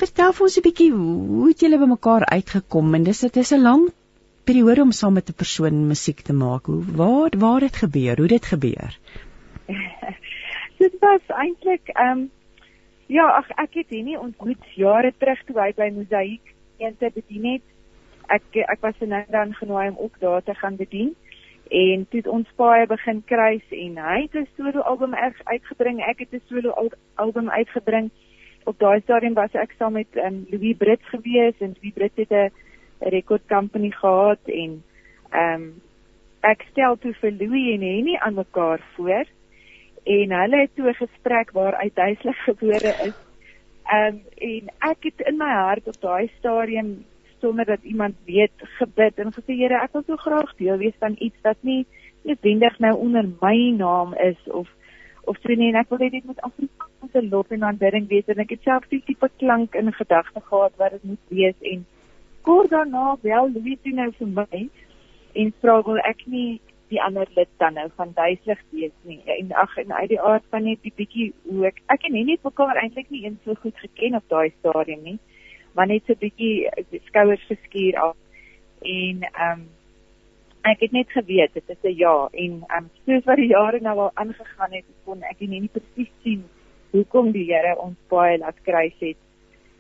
[0.01, 3.63] Vertel vir ons 'n bietjie hoe het julle bymekaar uitgekom en dis dit is 'n
[3.63, 3.85] lang
[4.45, 6.67] periode om saam met 'n persoon musiek te maak.
[6.67, 8.17] Hoe waar waar dit gebeur?
[8.17, 8.99] Hoe dit gebeur?
[10.83, 12.31] dit was eintlik ehm um,
[13.07, 17.53] ja, ag ek het hier nie ontmoet jare terug toe hy by Mosaïek eente bedien
[17.53, 17.67] het.
[18.29, 21.15] Ek ek was in nou dan genooi om ook daar te gaan bedien
[21.75, 26.01] en toe het ons paai begin kruis en hy het 'n solo album uitgebring.
[26.07, 28.11] Ek het 'n solo album uitgebring.
[28.65, 32.31] Op daai stadium was ek saam met um, Louis Brits gewees en Louis Brits het
[32.31, 32.53] 'n
[32.99, 34.83] record company gehad en
[35.31, 35.83] ehm um,
[36.41, 39.27] ek stel toe vir Louis en Henny aan mekaar voor
[40.05, 43.19] en hulle het toe 'n gesprek waar uithuislik gebore is.
[43.85, 47.05] Ehm um, en ek het in my hart op daai stadium
[47.41, 49.19] sonder dat iemand weet gebid.
[49.19, 51.87] En gesê Here ek wil so graag deel wees van iets wat nie
[52.23, 54.69] noodwendig nou onder my naam is of
[55.25, 55.71] of so nie.
[55.73, 58.27] En ek wil hê dit moet Afrikaanse lof en aanbidding wees.
[58.27, 61.59] En ek het self die tipe klank in gedagte gehad wat dit moet wees.
[61.61, 61.87] En
[62.43, 64.69] kort daarna wel Louis toe nou vir my
[65.35, 66.61] en vra wil ek nie
[66.93, 69.23] die ander lid dan nou van duiselig wees nie?
[69.39, 72.39] En ag en uit die aard van net die bietjie hoe ek ek en nie
[72.45, 75.19] mekaar eintlik nie eens so goed geken op daai stadium nie
[75.75, 78.17] maar net so bietjie eh, skouers geskuur af.
[78.83, 79.65] En ehm um,
[80.65, 83.81] ek het net geweet dit is 'n ja en ehm um, soos wat die jare
[83.81, 86.45] nou al aangegaan het, kon ek nie, nie presies sien
[86.91, 89.17] hoekom die Here ons baie laat kruis het.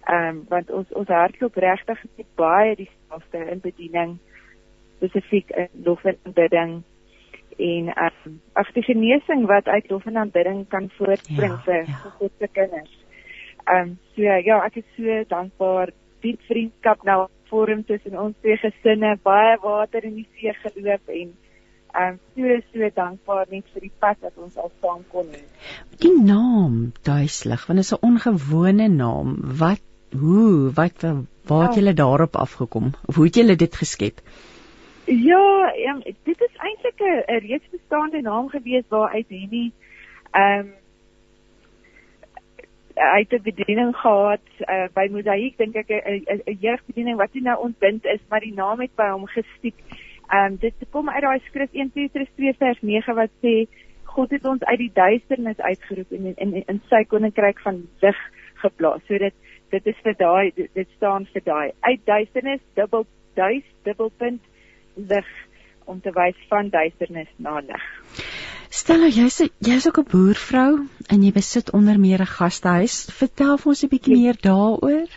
[0.06, 4.18] Ehm um, want ons ons hartklop regtig het baie die stafte in bediening
[4.96, 6.82] spesifiek in lof en aanbidding
[7.56, 11.82] en ehm um, ag die genesing wat uit lof en aanbidding kan voortspring ja, vir
[11.86, 11.94] ja.
[12.18, 13.03] God se kinders.
[13.64, 15.92] Ehm um, so ja, ek is so dankbaar
[16.24, 21.32] diep vriendskap nou vorm tussen ons twee gesinne, baie water in die see geloop en
[21.94, 25.42] ehm um, so so dankbaar net vir die pad wat ons al saam kon hê.
[26.02, 29.36] Die naam Duislig, want dit is 'n ongewone naam.
[29.62, 29.82] Wat
[30.18, 31.02] hoe wat
[31.48, 31.78] waar het oh.
[31.80, 32.92] julle daarop afgekom?
[33.06, 34.20] Of hoe het julle dit geskep?
[35.06, 39.72] Ja, um, dit is eintlik 'n reeds bestaande naam gewees waar uit Henny
[40.30, 40.72] ehm um,
[42.94, 47.58] hy het 'n bediening gehad uh, by Mosaïek dink ek 'n jeugbediening wat nie nou
[47.58, 49.74] ontbind is maar die naam het by hom gestiek.
[50.30, 53.66] Ehm um, dit kom uit daai skrif 1 Petrus 2 vers 9 wat sê
[54.04, 58.20] God het ons uit die duisternis uitgeroep en in in, in sy koninkryk van lig
[58.54, 59.02] geplaas.
[59.06, 59.34] So dit
[59.70, 64.42] dit is vir daai dit, dit staan vir daai uit duisternis dubbel duis dubbelpunt
[64.94, 65.30] lig
[65.84, 67.84] om te wys van duisternis na lig.
[68.74, 70.72] Stella, jy's jy's ook 'n boervrou
[71.12, 72.96] en jy besit onder meer 'n gastehuis.
[73.20, 75.10] Vertel vir ons 'n bietjie meer daaroor.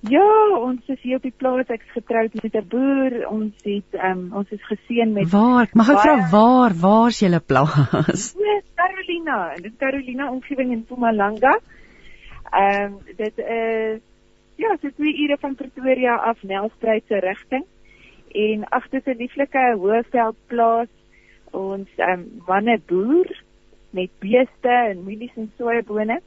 [0.00, 1.68] Ja, ons is hier op die plaas.
[1.68, 3.28] Ek's getroud met 'n boer.
[3.28, 5.68] Ons het um, ons is geseën met Waar?
[5.72, 6.72] Mag ek vra waar?
[6.74, 8.34] Waar's julle plaas?
[8.80, 9.54] Carolina.
[9.54, 11.60] Dit is Carolina omgewing in Mpumalanga.
[12.50, 14.00] Ehm um, dit is
[14.56, 17.64] ja, so 2 ure van Pretoria af Nelspruit se rigting.
[18.32, 20.88] En agter 'n lieflike hoëveld plaas
[21.54, 23.30] ons ehm um, manne boer
[23.94, 26.20] met beeste en mielies en sojabone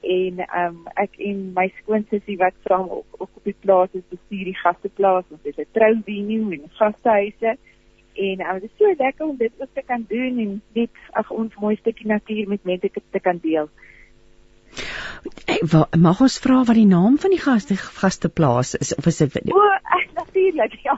[0.00, 4.06] en ehm um, ek en my skoonsussie wat saam op, op op die plaas is
[4.12, 5.24] bestuur die gasteplaas.
[5.30, 7.56] Ons het 'n trouvenue en gastehuise.
[8.14, 11.30] En um, dit is so lekker om dit ook te kan doen en net ag
[11.30, 13.68] ons mooi stukkie natuur met mense te kan deel.
[15.44, 15.60] Hey,
[16.00, 19.66] mag ons vra wat die naam van die gaste gasteplaas is of is dit O,
[20.20, 20.96] natuurlik ja.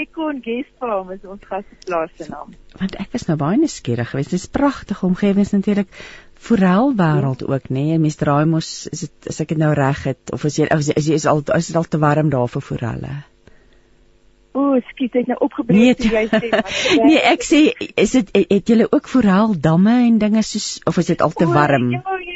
[0.00, 2.54] Icon Guest Farm is ons gasteplaas se naam.
[2.80, 4.32] Want ek was nou baie nuuskierig geweest.
[4.32, 5.92] Dit is pragtige omgewings natuurlik
[6.40, 7.94] forel wêreld ook nê nee?
[7.94, 10.70] en mens draai mos is dit as ek dit nou reg het of is jy
[10.72, 13.12] is, is, is al is dit al te warm daar vir forelle
[14.56, 16.48] O, skiet dit nou opgebreek nee, jy sê
[17.10, 20.98] Nee, ek sê is dit het, het julle ook forel damme en dinge soos of
[21.04, 21.92] is dit al te warm?
[21.92, 22.29] O, ja, reg,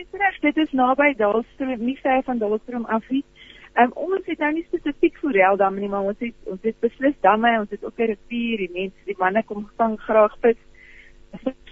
[0.45, 3.25] dit is naby Dalstroom, nie ver van Dalstroom af nie.
[3.75, 7.17] Um, ons het nou nie spesifiek forel damme nie, maar ons het ons het beslis
[7.27, 10.61] damme, ons het ook 'n rivier, die mense, die manne kom vang graag vis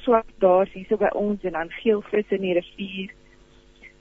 [0.03, 3.13] swart daar hier so by ons en dan geel vis in die rivier.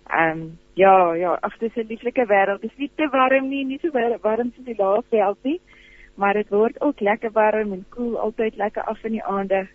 [0.10, 2.62] Ehm um, ja, ja, ag dis 'n lieflike wêreld.
[2.62, 5.60] Dit is nie te warm nie, nie so warm soos die Laagveld nie,
[6.16, 9.68] maar dit word ook lekker warm en koel cool, altyd lekker af in die aande.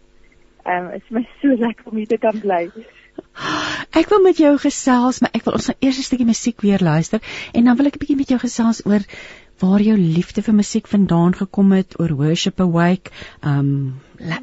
[0.66, 2.70] Ehm um, is my so lekker om hier te kan bly.
[3.96, 6.82] Ek wil met jou gesels, maar ek wil ons nou eers 'n stukkie musiek weer
[6.82, 7.20] luister
[7.52, 9.04] en dan wil ek 'n bietjie met jou gesels oor
[9.60, 14.00] waar jou liefde vir musiek vandaan gekom het oor Worship Awake, um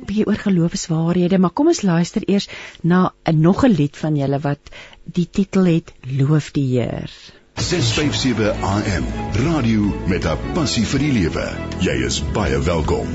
[0.07, 2.49] bietjie oor geloofswaarhede, maar kom ons luister eers
[2.81, 4.73] na 'n nog 'n lied van julle wat
[5.05, 7.11] die titel het Loof die Heer.
[7.55, 9.05] 657 AM
[9.45, 11.47] Radio met 'n passie vir die lewe.
[11.79, 13.07] Jy is baie welkom.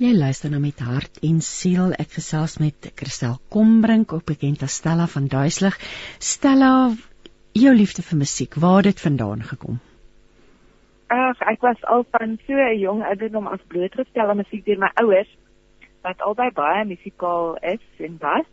[0.00, 1.90] Jy luister nou met hart en siel.
[2.00, 5.76] Ek gesels met Christel Kombrink, ook bekend as Stella van Duislig.
[6.24, 6.70] Stella,
[7.52, 9.76] jou liefde vir musiek, waar het dit vandaan gekom?
[11.12, 14.90] Ag, ek was al van so 'n jong ouderdom af blootgestel aan musiek deur my
[15.04, 15.36] ouers
[16.00, 18.48] wat albei baie musikaal is en was.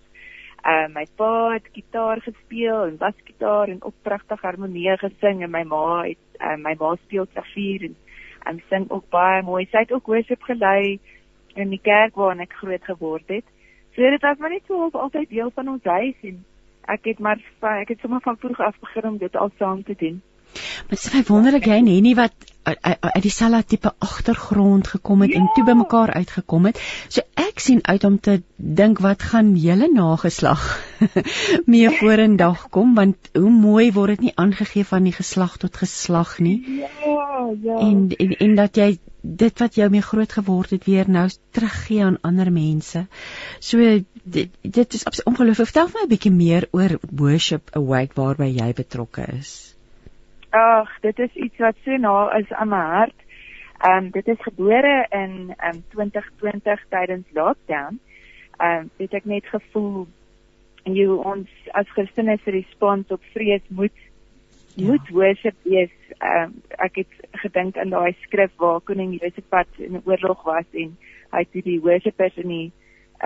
[0.67, 5.63] Ehm uh, my pa het gitaar gespeel en basgitaar en oppragtig harmonie gesing en my
[5.63, 7.95] ma het uh, my ma speel klavier en
[8.43, 9.65] en sing ook baie mooi.
[9.71, 10.99] Sy het ook worship gelei
[11.57, 13.45] in die kerk waarin ek groot geword het.
[13.95, 16.43] So dit was maar net so altyd deel van ons huis en
[16.87, 17.41] ek het maar
[17.81, 20.21] ek het sommer van vroeg af begin om dit al saam te doen.
[20.89, 25.39] Maar baie wonderlik jy en Henny wat uit dieselfde tipe agtergrond gekom het ja.
[25.39, 26.79] en toe by mekaar uitgekom het.
[27.07, 30.63] So ek sien uit om te dink wat gaan julle nageslag
[31.71, 36.37] mee vorendag kom want hoe mooi word dit nie aangegee van die geslag tot geslag
[36.43, 36.59] nie.
[36.81, 36.91] Ja,
[37.63, 37.79] ja.
[37.79, 38.97] En en en dat jy
[39.35, 43.05] dit wat jou mee groot geword het weer nou teruggee aan ander mense.
[43.59, 43.77] So
[44.23, 45.67] dit dit is ongelooflik.
[45.67, 49.75] Vertel my 'n bietjie meer oor Worship Awake waarby jy betrokke is.
[50.49, 53.19] Ag, dit is iets wat so na is aan my hart.
[53.77, 57.99] Ehm um, dit is gebore in ehm um, 2020 tydens lockdown.
[58.57, 60.07] Ehm um, het ek net gevoel
[60.83, 63.93] jy ons as Christene se respons op vrees moet
[64.75, 64.87] ja.
[64.87, 65.93] moet worship wees.
[66.17, 70.65] Ehm um, ek het gedink aan daai skrif waar koning Josafat in 'n oorlog was
[70.73, 70.97] en
[71.31, 72.71] hy het die worshipers in die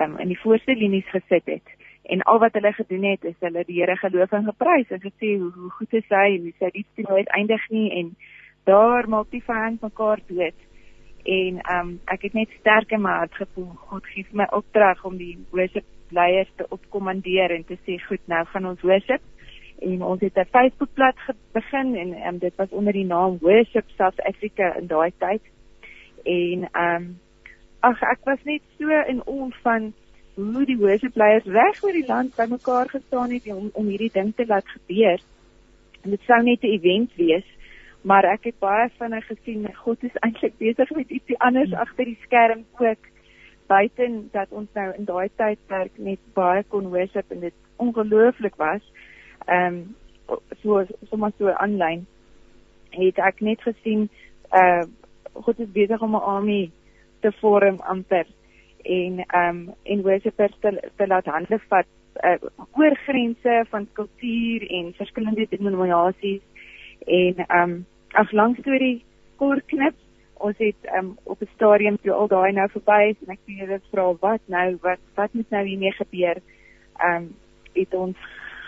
[0.00, 1.68] um, in die voorste linies gesit het.
[2.02, 5.38] En al wat hulle gedoen het is hulle die Here geloof en geprys en gesê
[5.38, 8.16] hoe, hoe goed is hy en hoe sy liefde nooit eindig nie en
[8.64, 10.58] daar maak die vyand mekaar dood.
[11.24, 15.16] En um, ek het net sterk in my hart gevoel God gee my opdrag om
[15.16, 19.22] die worship leiers te opkommandeer en te sê goed nou gaan ons worship
[19.82, 21.16] en ons het 'n Facebookblad
[21.52, 25.42] begin en um, dit was onder die naam Worship South Africa in daai tyd.
[26.24, 27.18] En ehm um,
[27.80, 29.92] ag ek was net so in oom van
[30.34, 34.32] hoe die worship leiers reg oor die land bymekaar gestaan het om om hierdie ding
[34.36, 35.20] te laat gebeur.
[36.02, 37.48] En dit sou net 'n event wees,
[38.02, 42.18] maar ek het baie vinnig gesien God is eintlik besig met ietsie anders agter die
[42.22, 43.10] skerm ook
[43.66, 48.82] buiten dat ons nou in daai tydperk net baie kon worship en dit ongelooflik was
[49.46, 49.94] ehm um,
[50.62, 52.06] so sommer so aanlyn
[52.90, 54.08] het ek net gesien
[54.52, 54.84] uh
[55.32, 56.70] God is besig om 'n army
[57.20, 58.26] te vorm amper
[58.82, 61.86] en ehm um, en worshipers te, te laat hande vat
[62.24, 62.36] uh,
[62.72, 66.42] oor grense van kultuur en verskillende denominasies
[67.06, 69.04] en ehm um, as lang storie
[69.36, 69.94] kort knip
[70.42, 73.66] ons het um, op 'n stadium toe al daai nou verby is en ek sê
[73.66, 76.36] dit vra wat nou wat wat moet nou hiermee gebeur?
[76.98, 77.34] Ehm um,
[77.72, 78.16] het ons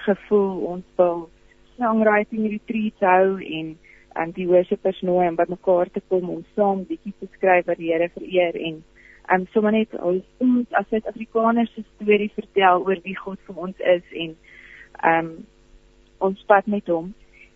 [0.06, 1.28] gevoel ons wil
[1.76, 3.74] songwriting retreat hou en
[4.14, 7.80] en die worshipers nooi om by mekaar te kom om saam bietjie te skryf wat
[7.80, 8.82] die Here vereer en
[9.34, 14.14] um sommer net ons as Suid-Afrikaners se storie vertel oor wie God vir ons is
[14.24, 14.36] en
[15.10, 15.32] um
[16.24, 17.10] ons pad met hom.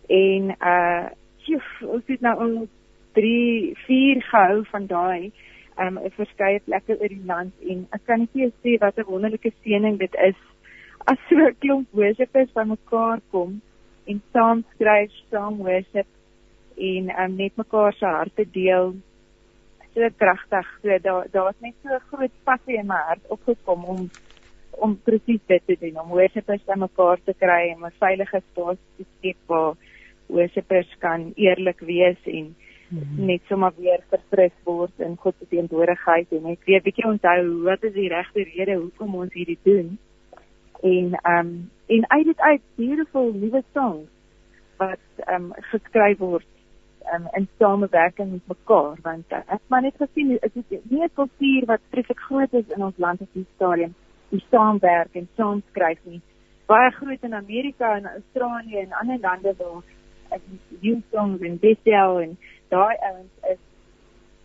[0.09, 1.07] En uh
[1.45, 2.55] sjoef, ons het nou al
[3.17, 5.31] 3 4 gehou van daai
[5.79, 9.51] um 'n verskeie plekke oor die land en ek kan net sê wat 'n wonderlike
[9.63, 10.39] seëning dit is
[11.05, 13.61] as so 'n klomp worshipers bymekaar kom
[14.05, 16.07] en saam skryf, saam worship
[16.77, 18.95] en um, net mekaar se harte deel.
[19.93, 20.67] So kragtig.
[20.81, 24.09] So daar daar's net so 'n groot passie in my hart opgekom om
[24.71, 29.05] om presies dit te doen, om worshipers bymekaar te kry en 'n veilige spasie te
[29.17, 29.75] skep waar
[30.27, 32.55] worshipers kan eerlik wees en
[32.91, 33.25] Mm -hmm.
[33.25, 37.83] net sommer weer verfris word in God se teenwoordigheid en net weer bietjie onthou wat
[37.83, 39.97] is die regte rede hoekom ons hierdie doen
[40.81, 44.07] en ehm um, en uit dit uit beautiful nuwe songs
[44.77, 46.45] wat ehm um, geskryf word
[47.13, 51.13] um, in samewerking met mekaar want uh, ek maar net gesien is dit nie 'n
[51.13, 53.95] kultuur wat presies groot is in ons land op die stadium
[54.29, 56.21] die saamwerk en saam skryf nie.
[56.65, 59.81] Baie groot in Amerika en Australië en ander lande waar
[60.29, 60.41] ek
[60.81, 62.37] die songs en Bethel en
[62.69, 63.57] daai ouens is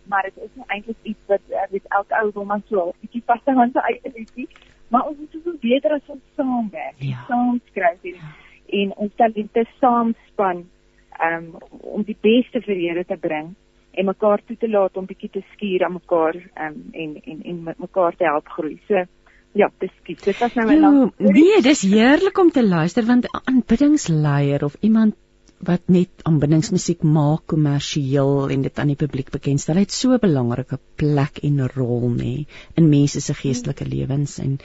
[0.09, 3.23] maar dit is nie eintlik iets wat weet elke ou wil maar so 'n bietjie
[3.25, 4.47] hou aan sy eie liedjie
[4.87, 7.25] maar ons moet so beter as ons saamwerk ja.
[7.27, 8.31] saam skryf en, ja.
[8.81, 10.65] en ons talente saamspan
[11.27, 13.53] um, om die beste vir Here te bring
[13.95, 17.61] en mekaar toe te laat om bietjie te skuur aan mekaar um, en en en
[17.77, 18.79] mekaar te help groei.
[18.87, 19.05] So
[19.55, 20.23] ja, skiet.
[20.23, 25.15] Dit was nou 'n lang Nee, dis heerlik om te luister want aanbiddingsleier of iemand
[25.67, 29.81] wat net aanbiddingsmusiek maak kommersieel en dit aan die publiek bekendstel.
[29.81, 34.39] Het so 'n belangrike plek en rol nê in mense se geestelike lewens.
[34.39, 34.59] En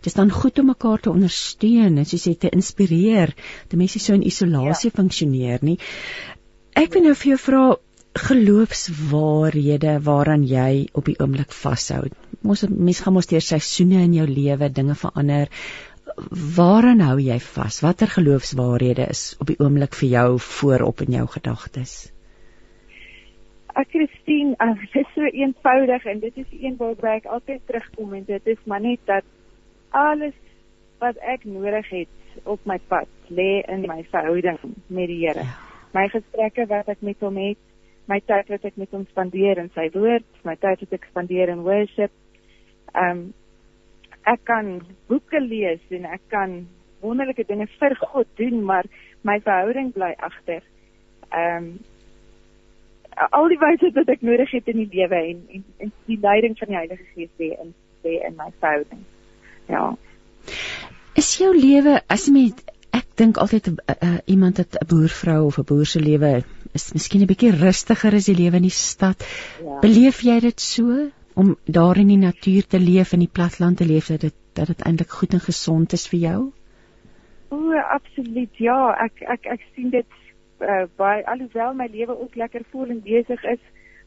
[0.00, 3.34] dis dan goed om mekaar te ondersteun en soos jy te inspireer
[3.68, 4.96] dat mense so in isolasie ja.
[4.96, 5.78] funksioneer nie
[6.78, 7.64] ek wil nou vir jou vra
[8.20, 12.08] geloofswaarhede waaraan jy op die oomblik vashou.
[12.42, 15.46] Mos mense gaan mos deur seisoene in jou lewe dinge verander
[16.56, 17.80] waaraan hou jy vas?
[17.84, 22.12] Watter geloofswaarhede is op die oomblik vir jou voorop in jou gedagtes?
[23.78, 28.24] Ek Christine, dit is so eenvoudig en dit is een waarby ek altyd terugkom en
[28.28, 29.26] dit is maar net dat
[29.90, 30.36] alles
[31.00, 35.44] wat ek nodig het op my pad lê in my verhouding met die Here.
[35.44, 35.58] Ja.
[35.94, 37.58] My gesprekke wat ek met hom het,
[38.10, 41.50] my tyd wat ek met hom spandeer in sy woord, my tyd wat ek spandeer
[41.52, 42.14] in worship.
[42.94, 43.28] Ehm um,
[44.24, 46.66] ek kan boeke lees en ek kan
[47.00, 48.84] wonderlike dinge vir God doen, maar
[49.22, 50.62] my verhouding bly agter.
[51.30, 51.72] Ehm um,
[53.20, 56.54] al die wyse wat ek nodig het in die lewe en, en en die leiding
[56.58, 57.74] van die Heilige Gees lê in
[58.06, 59.02] lê in my verhouding.
[59.68, 59.96] Ja.
[61.18, 62.62] Is jou lewe as jy met
[62.96, 66.92] ek dink altyd uh, uh, iemand het 'n boervrou of 'n boer se lewe is
[66.92, 69.26] miskien 'n bietjie rustiger as die lewe in die stad.
[69.62, 69.78] Ja.
[69.80, 71.10] Beleef jy dit so?
[71.34, 74.66] Om daar in die natuur te leef in die platland te leef dat dit dat
[74.66, 76.40] dit eintlik goed en gesond is vir jou?
[77.48, 78.56] O, absoluut.
[78.58, 80.06] Ja, ek ek ek sien dit
[80.60, 83.62] uh, by alhoewel my lewe ook lekker vol en besig is,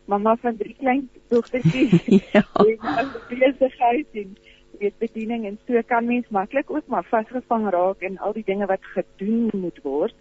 [0.06, 2.06] mamma van drie klein dogtertjies.
[2.36, 2.44] ja.
[2.60, 4.36] En besigheid en
[4.80, 8.66] weet bediening en so kan mens maklik ook maar vasgevang raak in al die dinge
[8.66, 10.16] wat gedoen moet word.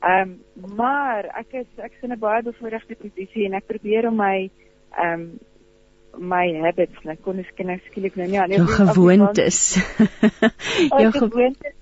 [0.00, 4.08] Ehm um, maar ek is ek is in 'n baie bevoordeelde posisie en ek probeer
[4.08, 4.50] om my
[4.90, 5.26] ehm um,
[6.18, 9.62] my habits, like kon ek ken skielik nou nie al jou gewoontes.
[11.02, 11.80] jou gewoontes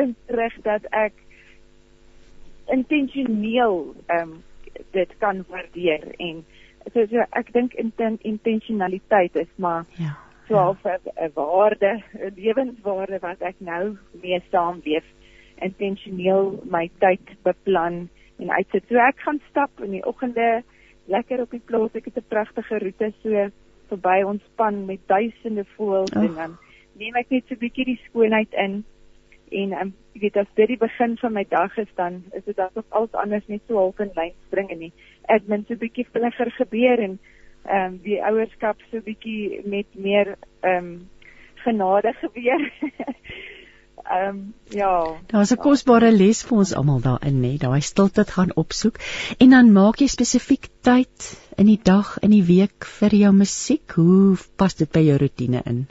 [0.00, 1.12] is reg dat ek
[2.70, 4.38] intentioneel ehm um,
[4.94, 6.44] dit kan waardeer en
[6.94, 10.14] so, so ek dink inten, intentionaliteit is maar ja
[10.50, 10.98] so ja.
[11.26, 15.04] 'n waarde, 'n lewenswaarde wat ek nou mee saamleef
[15.54, 18.84] intentioneel my tyd beplan en uitsit.
[18.88, 20.62] So ek gaan stap in die oggende
[21.10, 21.94] lekker op die plaas.
[21.98, 23.50] Ek het 'n pragtige roete so
[23.90, 26.22] verby ontspan met duisende voëls oh.
[26.22, 26.58] en dan
[26.98, 28.84] neem ek net so 'n bietjie die skoonheid in.
[29.50, 32.58] En um, ek weet as dit die begin van my dag is dan is dit
[32.58, 34.92] asof alles anders net so half in lyn spring en nie.
[35.28, 37.18] Ek min so 'n bietjie vinniger gebeur en
[37.64, 41.08] ehm um, die ouerskap so 'n bietjie met meer ehm um,
[41.54, 42.70] genade gebeur.
[44.04, 45.16] Ehm um, ja.
[45.26, 47.58] Daar's 'n kosbare les vir ons almal daarin, nê.
[47.58, 48.98] Daai stilte gaan opsoek
[49.38, 53.92] en dan maak jy spesifiek tyd in die dag, in die week vir jou musiek.
[53.92, 55.86] Hoe pas dit by jou rotine in?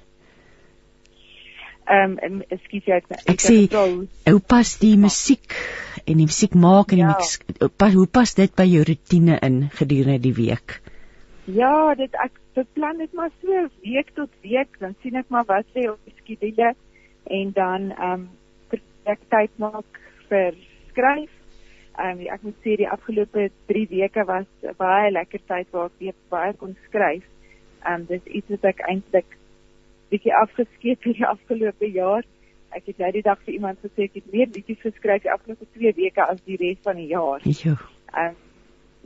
[1.89, 3.57] Ehm um, ekskuus jy ek, ek sê
[4.32, 5.55] hoe pas die musiek
[6.05, 7.16] en die musiek maak en die ja.
[7.18, 10.82] musiek pas hoe pas dit by jou rotine in gedurende die week?
[11.45, 15.66] Ja, dit ek beplan dit maar so week tot week, dan sien ek maar wat
[15.74, 16.76] sê op die skedule
[17.30, 18.30] en dan ehm um,
[19.10, 20.00] ek tyd maak
[20.30, 20.56] vir
[20.92, 21.32] skryf.
[22.00, 24.50] Ehm um, ek moet sê die afgelope 3 weke was
[24.82, 27.26] baie lekker tyd waar ek weer baie kon skryf.
[27.86, 29.38] Ehm um, dis iets wat ek eintlik
[30.10, 32.28] bietjie afgeskeep hierdie afgelope jaar.
[32.78, 35.66] Ek het nou die dag vir iemand gesê ek het meer liedjies geskryf die afgelope
[35.78, 37.46] 2 weke as die res van die jaar.
[37.64, 37.76] Ja.
[38.14, 38.38] Ehm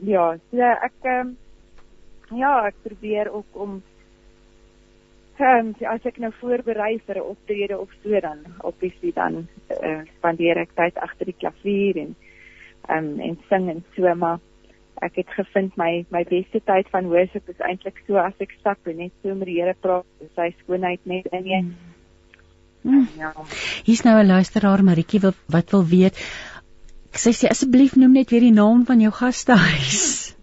[0.04, 1.34] ja, so ek ehm
[2.34, 3.82] ja, ek probeer ook om
[5.38, 9.48] ehm um, as ek nou voorberei vir 'n optrede of so dan obviously dan
[9.82, 12.14] uh, spandeer ek tyd agter die klavier en
[12.88, 14.38] ehm um, en sing en so maar
[15.02, 18.78] ek het gevind my my beste tyd van worship is eintlik so as ek stap
[18.86, 20.06] en net so met die Here praat,
[20.36, 21.62] sy skoonheid net in jou.
[22.84, 23.08] Mm.
[23.18, 23.32] Ja.
[23.84, 26.14] Hier's nou 'n luisteraar Maritjie wat wil weet.
[27.12, 30.33] Sy sê asseblief noem net weer die naam van jou gastehuis.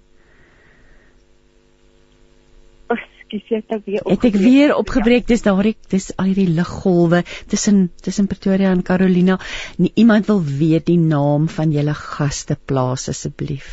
[3.31, 9.37] Het ek weer opgebreek dis daardie dis al hierdie liggolwe tussen tussen Pretoria en Carolina.
[9.77, 13.69] Nie, iemand wil weet die naam van julle gasteplaas asseblief.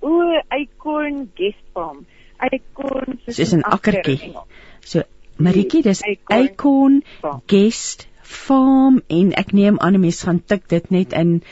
[0.00, 0.22] O,
[0.60, 2.06] Icon Guest Farm.
[2.52, 4.34] Icon soos 'n akkertjie.
[4.84, 5.02] So
[5.36, 7.02] Maritjie, dis Icon
[7.46, 11.42] Guest Farm en ek neem aan 'n mens gaan tik dit net in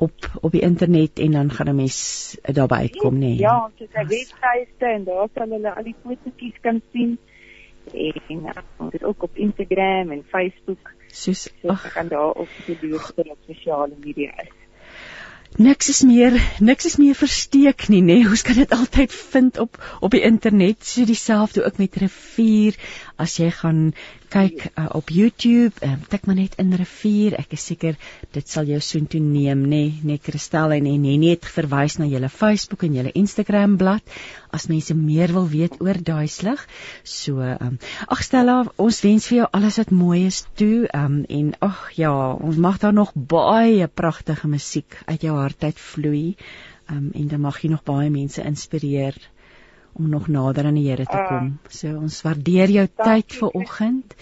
[0.00, 1.96] op op die internet en dan gaan 'n mens
[2.42, 3.18] daarby uitkom nê.
[3.18, 3.36] Nee.
[3.36, 7.18] Ja, dit is 'n webwerf en daar sal hulle al die fotootjies kan sien
[7.92, 10.92] en ons het ook op Instagram en Facebook.
[11.06, 14.56] Soos ag, so, kan daar op die deur op sosiale media is.
[15.58, 18.20] Niks is meer niks is meer versteek nie, nê.
[18.20, 18.28] Nee.
[18.32, 20.86] Ons kan dit altyd vind op op die internet.
[20.86, 22.78] So dieselfde ook met rivier.
[23.20, 23.92] As jy gaan
[24.30, 27.36] kyk uh, op YouTube, um, tik maar net in rivier.
[27.40, 27.98] Ek is seker
[28.34, 32.30] dit sal jou soontoe neem, nê, nee, net Kristel en en net verwys na julle
[32.32, 36.62] Facebook en julle Instagram bladsy as mense meer wil weet oor daai slig.
[37.04, 37.78] So, um,
[38.10, 40.88] ag Stella, ons wens vir jou alles wat mooi is toe.
[40.96, 45.84] Um, en ag ja, ons mag daar nog baie pragtige musiek uit jou hart uit
[45.90, 46.26] vloei.
[46.90, 49.18] Um, en dan mag jy nog baie mense inspireer
[49.92, 51.46] om nog nader aan die Here te kom.
[51.46, 54.14] Uh, so ons waardeer jou tyd vir oggend.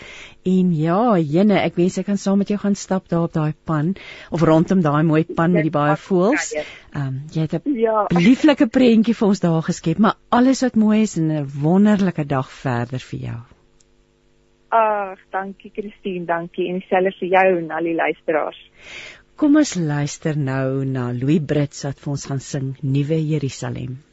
[0.48, 3.52] En ja, jene, ek wens ek kan saam met jou gaan stap daar op daai
[3.68, 3.92] pan
[4.30, 6.54] of rondom daai mooi pan met die baie voëls.
[6.54, 8.06] Ehm um, jy het 'n ja.
[8.14, 12.50] lieflike prentjie vir ons daar geskep, maar alles wat mooi is en 'n wonderlike dag
[12.50, 13.40] verder vir jou.
[14.68, 18.58] Ag, dankie Christine, dankie en selfs vir jou en al die luisteraars.
[19.36, 24.07] Kom ons luister nou na Louis Brits wat vir ons gaan sing Nuwe Jerusalem.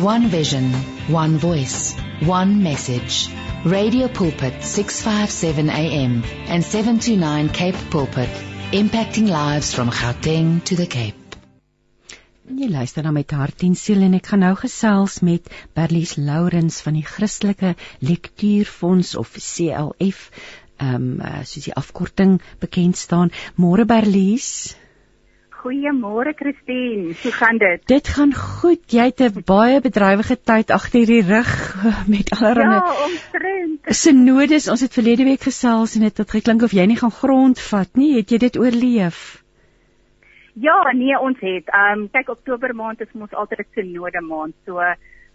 [0.00, 0.72] One vision,
[1.08, 3.28] one voice, one message.
[3.64, 8.28] Radio Pulpit 657 AM and 729 Cape Pulpit,
[8.72, 11.14] impacting lives from Gauteng to the Cape.
[12.50, 15.46] Jy luister na met hart en siel en ek gaan nou gesels met
[15.78, 20.30] Berlies Lourens van die Christelike Lektuurfonds of CLF,
[20.82, 23.30] ehm um, soos die afkorting bekend staan.
[23.54, 24.74] Môre Berlies.
[25.64, 27.86] Goeiemôre Christine, hoe gaan dit?
[27.88, 28.82] Dit gaan goed.
[28.92, 31.52] Jy het 'n baie bedrywige tyd agter die rug
[32.14, 33.80] met allerlei Ja, omtrent.
[34.00, 37.96] Synodes, ons het verlede week gesels en dit het geklink of jy nie gaan grondvat
[37.96, 38.12] nie.
[38.16, 39.40] Het jy dit oorleef?
[40.52, 41.72] Ja, nee, ons het.
[41.72, 44.54] Ehm um, kyk Oktober maand is mos altyd 'n synode maand.
[44.66, 44.84] So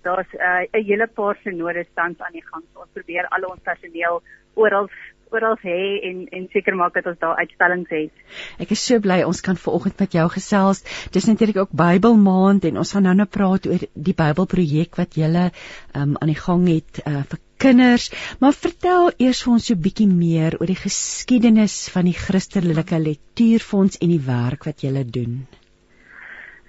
[0.04, 2.64] daar's uh, 'n uh, hele paar synodes tans aan die gang.
[2.74, 4.22] So, ons probeer al ons personeel
[4.54, 4.90] oral
[5.36, 8.24] oral hê en en seker maak dat ons daar uitstallings het.
[8.60, 10.84] Ek is so bly ons kan vanoggend met jou gesels.
[11.12, 15.50] Dis natuurlik ook Bybelmaand en ons gaan nou nou praat oor die Bybelprojek wat julle
[15.96, 18.10] um, aan die gang het uh, vir kinders.
[18.40, 23.00] Maar vertel eers vir ons so 'n bietjie meer oor die geskiedenis van die Christelike
[23.00, 25.48] Lektuurfonds en die werk wat julle doen.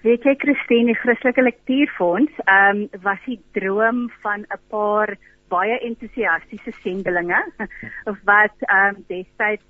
[0.02, 5.16] Weet jy Christine, die Christelike Lektuurfonds, ehm um, was die droom van 'n paar
[5.50, 7.40] baie entoesiastiese sendelinge
[8.30, 9.66] wat ehm um, destyds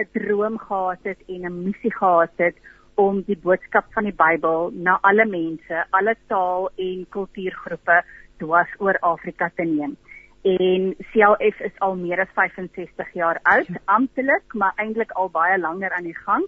[0.00, 2.56] 'n droom gehad het en 'n missie gehad het
[2.94, 8.02] om die boodskap van die Bybel na alle mense, alle taal en kultuurgroepe
[8.38, 9.96] dwars oor Afrika te neem.
[10.42, 13.80] En CLF is al meer as 65 jaar oud, ja.
[13.84, 16.46] amptelik, maar eintlik al baie langer aan die gang,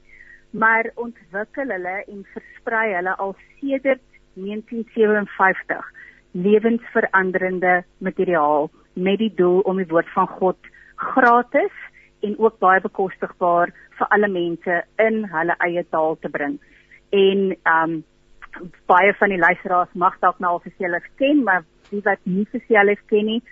[0.50, 6.01] maar ontwikkel hulle en versprei hulle al sedert 1957
[6.32, 11.74] lewensveranderende materiaal met die doel om die woord van God gratis
[12.20, 16.58] en ook baie bekostigbaar vir alle mense in hulle eie taal te bring.
[17.10, 18.00] En um
[18.86, 23.00] baie van die luisteraars mag dalk nou al verseelig ken, maar wie wat nie verseelig
[23.12, 23.42] ken nie,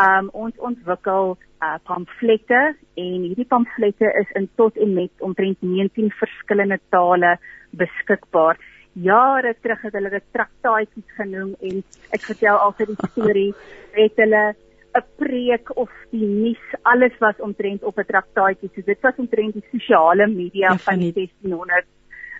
[0.00, 2.60] um ons ontwikkel uh, pamflette
[3.00, 7.36] en hierdie pamflette is in tot en met omtrent 19 verskillende tale
[7.70, 8.58] beskikbaar.
[8.92, 11.82] Jare terug het hulle dit traktaatjies genoem en
[12.16, 13.52] ek vertel altyd die storie
[14.00, 14.54] het hulle
[14.98, 18.70] 'n preek of die nuus alles was omtrent op 'n traktaatjie.
[18.74, 21.86] So dit was omtrent die sosiale media van die 1600.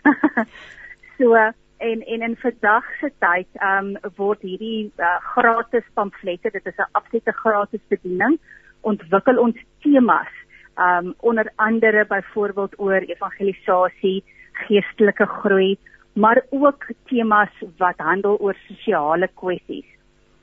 [1.18, 1.34] so
[1.80, 6.90] en en in vandag se tyd um word hierdie uh, gratis pamflette, dit is 'n
[6.92, 8.38] absolute gratis bediening,
[8.80, 10.32] ontwikkel ons temas
[10.76, 15.78] um onder andere byvoorbeeld oor evangelisasie, geestelike groei,
[16.12, 19.86] maar ook temas wat handel oor sosiale kwessies.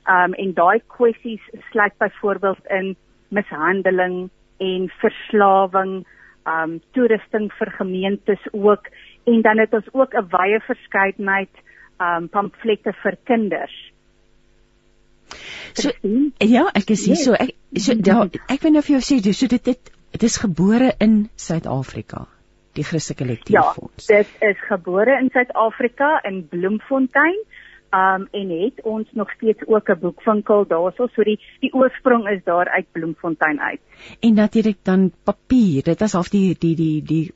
[0.08, 2.96] Um en daai kwessies sluit byvoorbeeld in
[3.28, 6.06] mishandeling en verslawing,
[6.46, 8.88] um toerusting vir gemeentes ook.
[9.24, 11.54] En dan het ons ook 'n wye verskeidenheid
[12.00, 13.92] um pamflette vir kinders.
[15.74, 15.90] So,
[16.38, 17.16] ja, ek is hier.
[17.16, 20.36] So ek so ja, ek wil nou vir jou sê so dit dit dit is
[20.36, 22.26] gebore in Suid-Afrika
[22.78, 24.06] die Christelike Lektiefonds.
[24.08, 27.40] Ja, dit is gebore in Suid-Afrika in Bloemfontein.
[27.96, 32.42] Um en het ons nog steeds ook 'n boekwinkel daarso, so die die oorsprong is
[32.44, 33.80] daar uit Bloemfontein uit.
[34.20, 35.82] En natuurlik dan papier.
[35.82, 37.32] Dit was half die die die die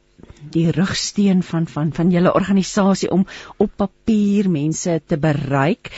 [0.50, 3.26] die rugsteen van van van julle organisasie om
[3.56, 5.88] op papier mense te bereik.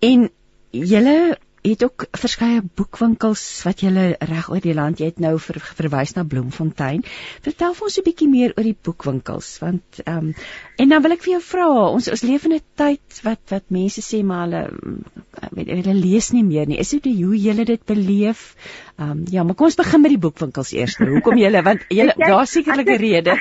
[0.00, 0.30] En
[0.70, 1.38] julle
[1.72, 3.90] het ook verskeie boekwinkels wat jy
[4.20, 7.00] reg oor die land jy het nou ver, verwys na Bloemfontein.
[7.46, 10.34] Vertel vir ons 'n bietjie meer oor die boekwinkels want ehm um,
[10.76, 13.64] en dan wil ek vir jou vra ons ons leef in 'n tyd wat wat
[13.70, 14.62] mense sê maar hulle
[15.56, 16.78] weet hulle lees nie meer nie.
[16.78, 18.54] Is dit hoe julle dit beleef?
[18.98, 20.98] Ehm um, ja, maar kom ons begin met die boekwinkels eers.
[20.98, 23.34] Hoekom julle want julle daar sekerlik 'n rede.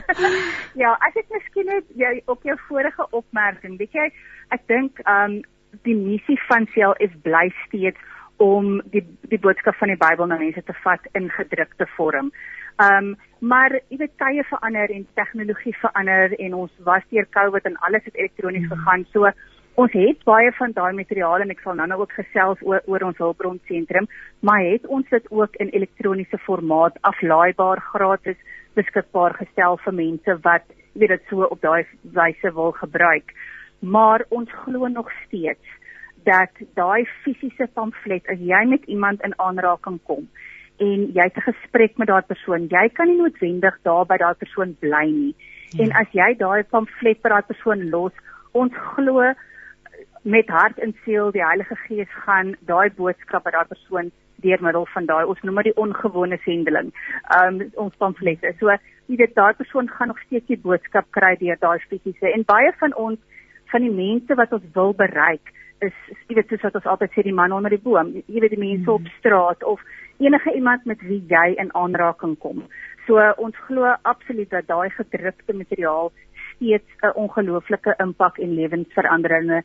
[0.82, 4.12] ja, as ek miskien net jy op jou vorige opmerking, weet jy,
[4.50, 5.42] ek dink ehm um,
[5.88, 7.98] die missie van CLF bly steeds
[8.40, 12.32] om die die boodskap van die Bybel na mense te vat in gedrukte vorm.
[12.80, 17.64] Ehm um, maar jy weet tye verander en tegnologie verander en ons was deur COVID
[17.64, 18.72] en alles het elektronies mm.
[18.74, 19.06] gegaan.
[19.12, 19.30] So
[19.80, 23.22] ons het baie van daai materiaal en ek sal nou-nou ook gesels oor oor ons
[23.24, 24.08] hulpbron sentrum,
[24.40, 28.36] maar het ons dit ook in elektroniese formaat aflaaibaar gratis
[28.76, 33.32] beskikbaar gestel vir mense wat jy weet dit so op daai wyse wil gebruik
[33.80, 35.76] maar ons glo nog steeds
[36.24, 40.28] dat daai fisiese pamflet as jy met iemand in aanraking kom
[40.80, 44.44] en jy het 'n gesprek met daardie persoon, jy kan nie noodwendig daar by daardie
[44.44, 45.34] persoon bly nie.
[45.70, 45.84] Ja.
[45.84, 48.12] En as jy daai pamflet by daardie persoon los,
[48.52, 49.32] ons glo
[50.22, 54.86] met hart en siel die Heilige Gees gaan daai boodskap by daardie persoon deur middel
[54.86, 56.92] van daai ons noem dit die ongewone sendeling.
[57.44, 58.54] Um ons pamflette.
[58.58, 58.70] So
[59.06, 62.72] jy weet daai persoon gaan nog steeds die boodskap kry deur daai fisiese en baie
[62.78, 63.18] van ons
[63.72, 65.52] van die mense wat ons wil bereik
[65.86, 65.96] is
[66.28, 68.62] jy weet soos wat ons altyd sê die man onder die boom jy weet die
[68.62, 68.96] mense mm.
[68.96, 69.82] op straat of
[70.20, 72.64] enige iemand met wie jy in aanraking kom
[73.06, 79.62] so ons glo absoluut dat daai gedrukte materiaal steeds 'n ongelooflike impak en lewensveranderende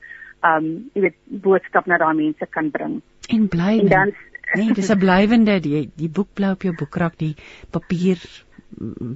[0.51, 4.15] um jy weet boodskap na daai mense kan bring en bly en dan
[4.59, 7.35] nee dis 'n blywende die die boek bly op jou boekrak die
[7.71, 8.21] papier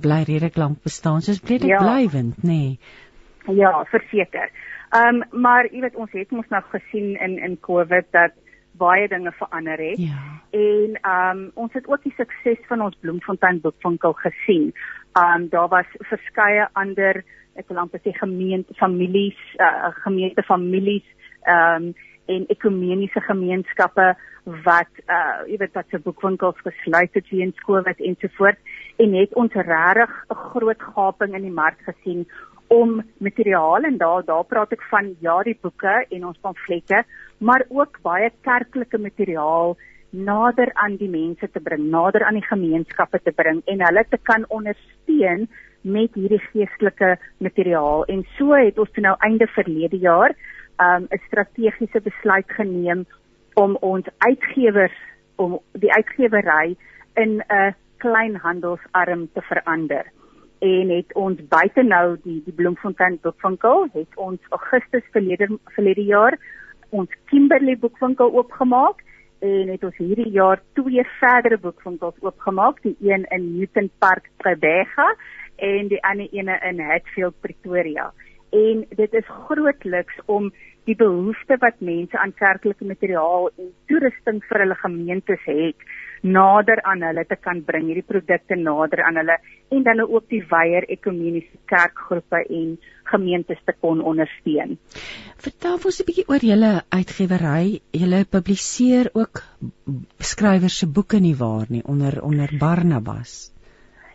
[0.05, 1.79] bly redelik lank bestaan soos bly dit ja.
[1.83, 2.79] blywend nê nee.
[3.47, 4.51] Ja, verseker.
[4.89, 8.33] Ehm um, maar jy weet ons het mos nou gesien in in COVID dat
[8.71, 9.97] baie dinge verander het.
[9.97, 10.21] Ja.
[10.49, 14.73] En ehm um, ons het ook die sukses van ons Bloemfontein boekwinkel gesien.
[15.13, 17.23] Ehm um, daar was verskeie ander
[17.55, 21.05] ek wil amper sê gemeente families, uh, gemeente families
[21.43, 21.93] ehm um,
[22.29, 24.13] en ekumeniese gemeenskappe
[24.65, 28.59] wat uh jy weet wat se boekwinkels gesluit het weens COVID en so voort
[29.03, 32.27] en het ons regtig 'n groot gaping in die mark gesien
[32.69, 37.03] om materiaal en daar daar praat ek van ja die boeke en ons pamflette
[37.39, 39.75] maar ook baie kerklike materiaal
[40.09, 44.17] nader aan die mense te bring, nader aan die gemeenskappe te bring en hulle te
[44.29, 45.47] kan ondersteun
[45.81, 48.03] met hierdie geestelike materiaal.
[48.05, 50.33] En so het ons toe nou einde verlede jaar
[50.79, 53.05] 'n um, strategiese besluit geneem
[53.53, 54.97] om ons uitgewers
[55.35, 56.75] om die uitgewery
[57.15, 60.05] in 'n kleinhandelsarm te verander
[60.59, 66.39] en het ons buite nou die die Bloemfontein boekwinkel het ons Augustus verlede verlede jaar
[66.89, 69.03] ons Kimberley boekwinkel oopgemaak
[69.39, 75.07] en het ons hierdie jaar twee verdere boekwinkels oopgemaak die een in Newton Park Tribega
[75.55, 78.11] en die ander een in Hatfield Pretoria.
[78.49, 80.51] En dit is grootliks om
[80.83, 85.89] die behoefte wat mense aan kerklike materiaal en toerusting vir hulle gemeentes het
[86.21, 89.37] nader aan hulle te kan bring, hierdie produkte nader aan hulle
[89.71, 92.77] en dan ook die wyeer ekumeniese kerkgroepe en
[93.09, 94.77] gemeentes te kon ondersteun.
[95.37, 97.81] Vertel ons 'n bietjie oor julle uitgewery.
[97.91, 99.43] Julle publiseer ook
[100.19, 103.51] skrywers se boeke nie waar nie onder onder Barnabas.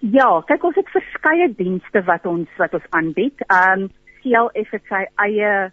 [0.01, 3.41] Ja, kyk ons het verskeie dienste wat ons wat ons aanbied.
[3.49, 3.89] Um
[4.23, 5.73] CLF het sy eie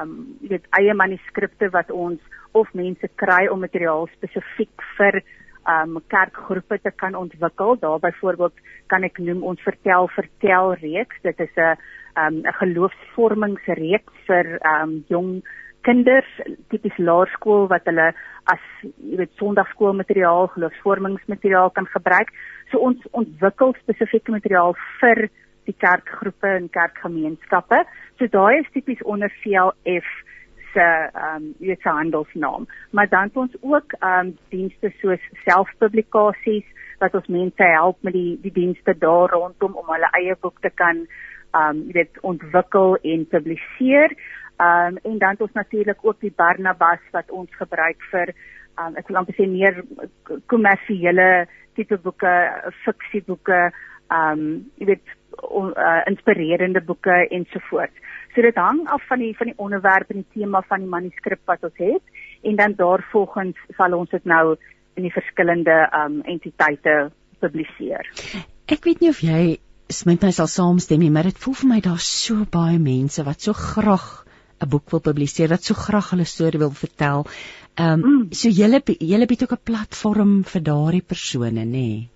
[0.00, 2.20] um jy weet eie manuskripte wat ons
[2.52, 5.22] of mense kry om materiaal spesifiek vir
[5.68, 7.76] um kerkgroepe te kan ontwikkel.
[7.80, 8.54] Daar byvoorbeeld
[8.86, 11.22] kan ek noem ons vertel vertel reeks.
[11.22, 11.76] Dit is 'n
[12.16, 15.42] um 'n geloofsvormingsreeks vir um jong
[15.86, 16.30] kinders
[16.68, 18.12] tipies laerskool wat hulle
[18.52, 22.30] as jy weet sonndagskoolmateriaal, geloofsvormingsmateriaal kan gebruik.
[22.70, 25.28] So ons ontwikkel spesifieke materiaal vir
[25.66, 27.84] die kerkgroepe en kerkgemeenskappe.
[28.18, 30.08] So daai is tipies onder CLF
[30.76, 32.66] se ehm um, weet se handelsnaam.
[32.90, 36.66] Maar dan het ons ook ehm um, dienste soos selfpublikasies
[36.98, 40.72] wat ons mense help met die die dienste daar rondom om hulle eie boek te
[40.82, 44.16] kan ehm um, weet ontwikkel en publiseer.
[44.56, 48.86] Ehm um, en dan het ons natuurlik ook die Barnabas wat ons gebruik vir ehm
[48.86, 49.84] um, ek wil amper sê meer
[50.52, 52.34] kommersiële tipe boeke,
[52.84, 53.70] fiksieboeke,
[54.08, 57.94] ehm um, jy weet on, uh, inspirerende boeke ensovoorts.
[58.34, 61.40] So dit hang af van die van die onderwerp en die tema van die manuskrip
[61.48, 62.02] wat ons het
[62.42, 64.56] en dan daarvolgens sal ons dit nou
[64.96, 66.96] in die verskillende um entiteite
[67.40, 68.08] publiseer.
[68.66, 69.56] Ek weet nie of jy
[70.08, 73.40] met my sal saamstem nie, maar dit voel vir my daar's so baie mense wat
[73.40, 74.26] so graag
[74.60, 77.26] 'n boek wil publiseer, wat so graag hulle storie wil vertel.
[77.76, 78.32] Ehm um, mm.
[78.32, 81.72] so julle julle bied ook 'n platform vir daardie persone, nê?
[81.72, 82.08] Nee?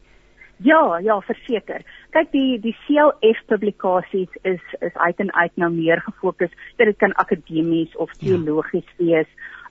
[0.63, 1.85] Ja, ja, verseker.
[2.13, 7.15] Kyk die die CLF publikasies is is uit en uit nou meer gefokus dit kan
[7.17, 8.27] akademies of ja.
[8.27, 9.05] teologies ja.
[9.05, 9.31] wees.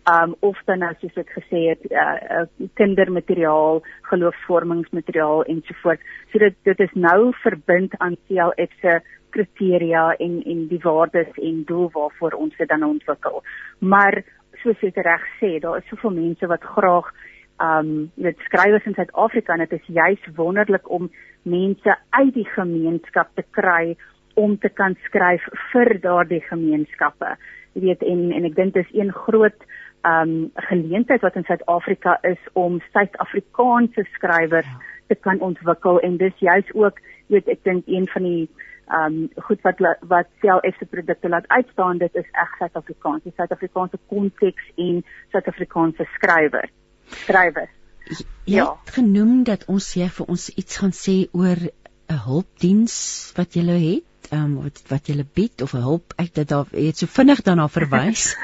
[0.10, 6.02] Um of dan nou soos ek gesê het, uh, uh kindermateriaal, geloofsvormingsmateriaal ensovoorts.
[6.32, 11.64] So dit dit is nou verbind aan CLF se kriteria en en die waardes en
[11.70, 13.44] doel waarvoor ons dit dan ontwikkel.
[13.80, 14.24] Maar
[14.64, 17.14] soos jy reg sê, daar is soveel mense wat graag
[17.64, 21.10] um jy weet skrywers in Suid-Afrika en dit is juis wonderlik om
[21.44, 23.98] mense uit die gemeenskap te kry
[24.40, 27.36] om te kan skryf vir daardie gemeenskappe.
[27.76, 29.68] Jy weet en en ek dink dit is een groot
[30.08, 34.72] um geleentheid wat in Suid-Afrika is om Suid-Afrikaanse skrywers
[35.12, 36.00] te kan ontwikkel.
[36.00, 38.50] En dis juis ook jy weet ek dink een van die
[38.96, 44.00] um goed wat wat self se produkte laat uitstaan dit is reg Suid-Afrikaans, die Suid-Afrikaanse
[44.08, 45.04] konteks en
[45.36, 46.72] Suid-Afrikaanse skrywers
[47.10, 47.72] skrywers.
[48.10, 48.66] Jy ja.
[48.84, 51.60] het genoem dat ons jy vir ons iets gaan sê oor
[52.10, 52.96] 'n hulpdiens
[53.38, 56.66] wat jy het, ehm um, wat wat jy bied of 'n hulp uit dit daar
[56.72, 58.36] het so vinnig daarna verwys.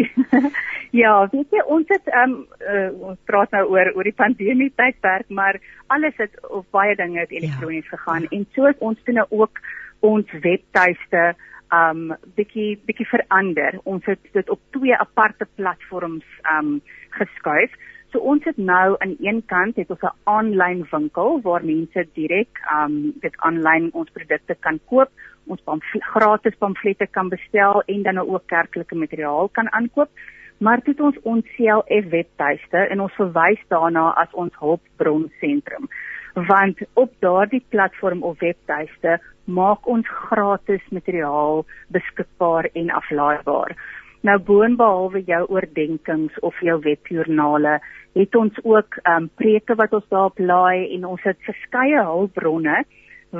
[1.02, 4.72] ja, weet jy ons het ehm um, uh, ons praat nou oor oor die pandemie
[4.76, 7.96] tydperk, maar alles het of baie dinge het elektronies ja.
[7.96, 9.62] gegaan en so het ons toe nou ook
[10.00, 11.34] ons webtuiste
[11.72, 13.78] um bietjie bietjie verander.
[13.84, 16.80] Ons het dit op twee aparte platforms um
[17.18, 17.72] geskuif.
[18.12, 22.60] So ons het nou aan een kant het ons 'n aanlyn winkel waar mense direk
[22.76, 25.10] um dit aanlyn ons produkte kan koop,
[25.46, 30.10] ons pamfle gratis pamflette kan bestel en dan ook kerklike materiaal kan aankoop.
[30.58, 35.88] Maar dit ons ons CLF webtuiste en ons verwys daarna as ons hulpbronsentrum.
[36.34, 43.76] Want op daardie platform of webtuiste maak ons gratis materiaal beskikbaar en aflaaibaar.
[44.22, 47.80] Nou boonbehalwe jou oordeenkings of jou webjoernale,
[48.14, 52.84] het ons ook ehm um, preke wat ons daarop laai en ons het verskeie hulpbronne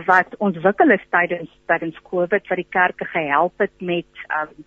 [0.08, 4.64] wat ontwikkel is tydens tydens Covid wat die kerke gehelp het met ehm um,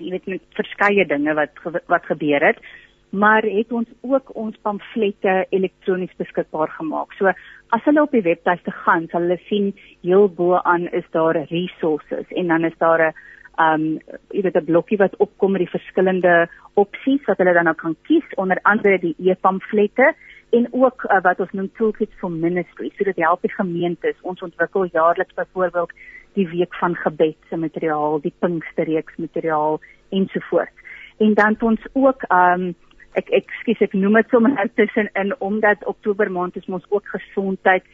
[0.00, 1.58] jy weet met verskeie dinge wat
[1.92, 2.62] wat gebeur het
[3.10, 7.12] maar het ons ook ons pamflette elektronies beskikbaar gemaak.
[7.18, 7.32] So
[7.74, 12.30] as hulle op die webtuiste gaan, sal hulle sien heel bo aan is daar resources
[12.30, 13.14] en dan is daar 'n
[13.58, 13.98] um
[14.30, 17.96] jy weet 'n blokkie wat opkom met die verskillende opsies wat hulle dan nou kan
[18.02, 20.14] kies onder andere die e-pamflette
[20.50, 22.90] en ook uh, wat ons noem toolkits for ministry.
[22.96, 24.16] So dit help die gemeentes.
[24.22, 25.92] Ons ontwikkel jaarliks byvoorbeeld
[26.34, 29.80] die week van gebed se materiaal die pinksterreeks materiaal
[30.10, 30.80] ensovoorts
[31.20, 32.74] en dan het ons ook um
[33.18, 37.86] ek ekskuus ek noem dit sommer nou tussenin omdat Oktober maand is ons ook gesondheid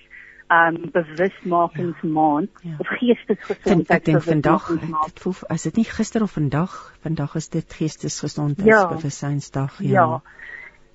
[0.49, 2.77] um bewusmakingsmaand ja, ja.
[2.79, 3.91] of geestesgesondheid.
[3.91, 9.81] Ek dink vandag, dit voel as dit nie gister of vandag, vandag is dit geestesgesondheidsbewussynsdag.
[9.83, 9.91] Ja.
[9.91, 10.23] ja.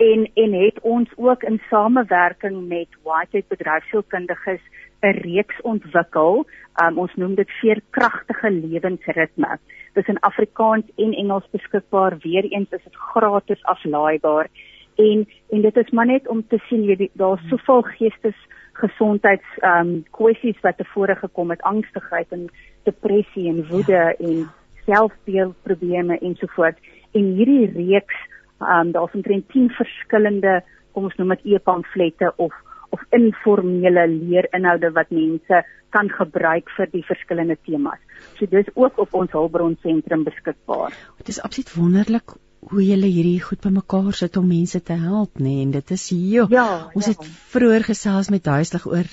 [0.02, 4.64] En en het ons ook in samewerking met Whitehead bedryfsielkundiges
[5.02, 6.45] 'n reeks ontwikkel.
[6.84, 9.60] Um ons noem dit veerkragtige lewensritme.
[9.93, 12.18] Dit is in Afrikaans en Engels beskikbaar.
[12.18, 14.47] Weereens is dit gratis aflaaibaar
[14.95, 18.38] En en dit is maar net om te sien jy daar's soveel geestes
[18.74, 22.49] gesondheids ehm um, kwessies wat tevore gekom het, angstigheid en
[22.84, 24.14] depressie en woede ja.
[24.20, 24.49] en
[24.86, 26.80] selfbeeldprobleme ensovoorts.
[27.12, 28.18] En hierdie reeks
[28.60, 32.54] ehm um, daar's omtrent 10 verskillende kom ons noem dit e-pamflette of
[33.02, 37.99] of informele leerinhoude wat mense kan gebruik vir die verskillende temas.
[38.38, 40.95] So dis ook op ons hulpbron sentrum beskikbaar.
[41.20, 42.38] Dit is absoluut wonderlik
[42.70, 45.49] hoe julle hierdie goed bymekaar sit om mense te help, nê?
[45.49, 46.45] Nee, en dit is hier.
[46.54, 47.16] Ja, ons ja.
[47.16, 49.10] het vroeër gesels met Duislig oor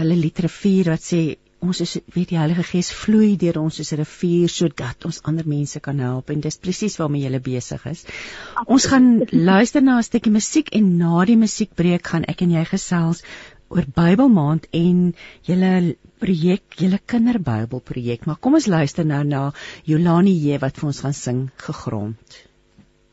[0.00, 1.20] hulle literafuur wat sê
[1.64, 5.46] ons is weet die Heilige Gees vloei deur ons soos 'n rivier sodat ons ander
[5.46, 8.04] mense kan help en dis presies waarmee jy besig is.
[8.04, 8.68] Absoluut.
[8.68, 12.64] Ons gaan luister na 'n stukkie musiek en na die musiekbreek gaan ek en jy
[12.64, 13.22] gesels
[13.68, 18.26] oor Bybelmaand en julle projek, julle kinderbybelprojek.
[18.26, 19.52] Maar kom ons luister nou na
[19.84, 22.40] Jolani J wat vir ons gaan sing gegrond.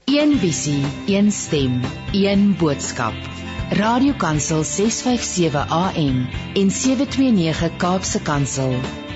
[0.06, 1.82] Een visie, een stem,
[2.14, 3.55] een boodskap.
[3.72, 8.76] Radiokansel 657 AM en 729 Kaapse Kansel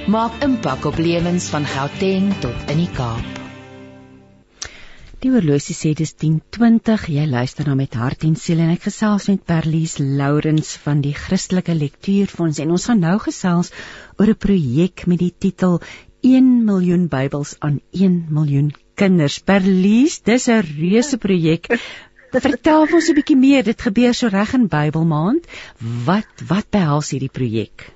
[0.09, 3.37] maak impak op lewens van Gauteng tot in die Kaap.
[5.21, 7.05] Die oorlosie sê dis 10:20.
[7.13, 11.13] Jy luister na met hart en siel en ek gesels met Perlies Lourens van die
[11.13, 13.69] Christelike Lektuurfonds en ons gaan nou gesels
[14.17, 15.79] oor 'n projek met die titel
[16.23, 19.39] 1 miljoen Bybels aan 1 miljoen kinders.
[19.39, 21.69] Perlies, dis 'n reuse projek.
[22.31, 23.63] Vertel ons 'n bietjie meer.
[23.63, 25.47] Dit gebeur so reg in Bybelmaand.
[26.05, 27.89] Wat wat behels hierdie projek?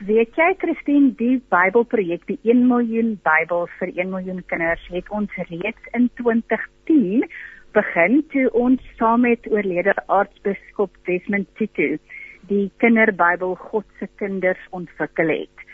[0.00, 5.30] Weet jy, Christine, die Bybelprojek, die 1 miljoen Bybels vir 1 miljoen kinders, het ons
[5.36, 7.28] reeds in 2010
[7.72, 11.98] begin toe ons saam met oorlede aartsbiskop Desmond Tutu
[12.48, 15.66] die Kinderbybel God se kinders ontwikkel het.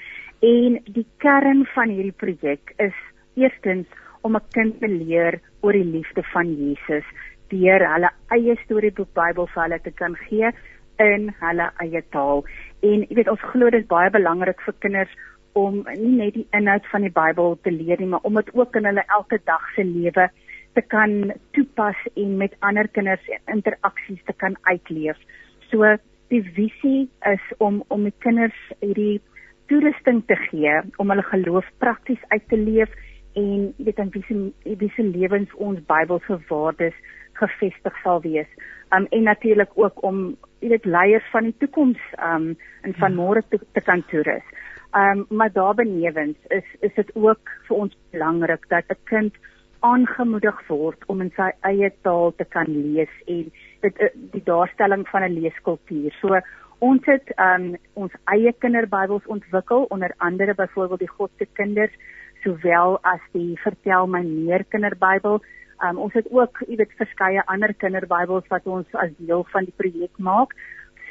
[0.45, 2.99] En die kern van hierdie projek is
[3.35, 3.87] eerstens
[4.21, 7.07] om 'n kind te leer oor die liefde van Jesus
[7.53, 10.51] deur hulle eie storieboek Bybel vir hulle te kan gee
[11.03, 12.45] in hulle eie taal.
[12.83, 15.17] En jy weet ons glo dit is baie belangrik vir kinders
[15.57, 18.77] om nie net die inhoud van die Bybel te leer nie, maar om dit ook
[18.77, 20.29] in hulle elke dag se lewe
[20.77, 25.17] te kan toepas en met ander kinders interaksies te kan uitleef.
[25.71, 25.97] So
[26.33, 29.21] die visie is om om die kinders hierdie
[29.71, 32.93] toerusting te gee om hulle geloof prakties uit te leef
[33.41, 34.37] en weet in wiese
[34.83, 36.97] wiese lewens ons Bybelse waardes
[37.41, 38.49] gefestig sal wees.
[38.95, 43.17] Um en natuurlik ook om jy weet leiers van die toekoms um en van ja.
[43.17, 44.47] môre te, te kan toerus.
[44.97, 49.35] Um maar daarbenewens is is dit ook vir ons belangrik dat 'n kind
[49.81, 55.09] aangemoedig word om in sy eie taal te kan lees en dit eh, die daarstelling
[55.09, 56.13] van 'n leeskultuur.
[56.21, 56.41] So
[56.79, 61.93] ons het um ons eie kinderbybels ontwikkel onder andere byvoorbeeld die God se kinders
[62.45, 65.41] sowel as die Vertel my meer kinderbybel.
[65.85, 69.77] Um, ons het ook, jy weet, verskeie ander kinderbybels wat ons as deel van die
[69.77, 70.57] projek maak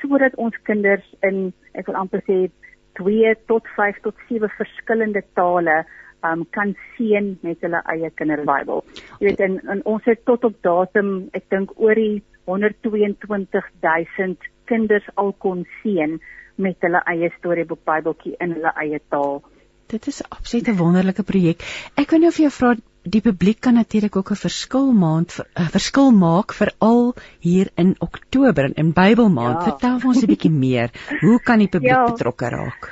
[0.02, 2.50] sodat ons kinders in ek wil amper sê
[3.00, 5.78] 2 tot 5 tot 7 verskillende tale
[6.26, 8.80] um, kan sien met hulle eie kinderbybel.
[9.20, 12.18] Jy weet en, en ons het tot op datum, ek dink oor die
[12.50, 16.12] 122000 kinders al kon sien
[16.62, 19.36] met hulle eie storieboek Bybeltjie in hulle eie taal.
[19.92, 21.60] Dit is absoluut 'n wonderlike projek.
[21.96, 22.76] Ek wil nou vir jou vra
[23.06, 28.72] die publiek kan natuurlik ook 'n verskil maand 'n verskil maak veral hier in Oktober
[28.78, 29.60] in Bybelmaand.
[29.62, 29.64] Ja.
[29.70, 30.90] Vertel ons 'n bietjie meer.
[31.22, 32.06] Hoe kan die publiek ja.
[32.06, 32.92] betrokke raak?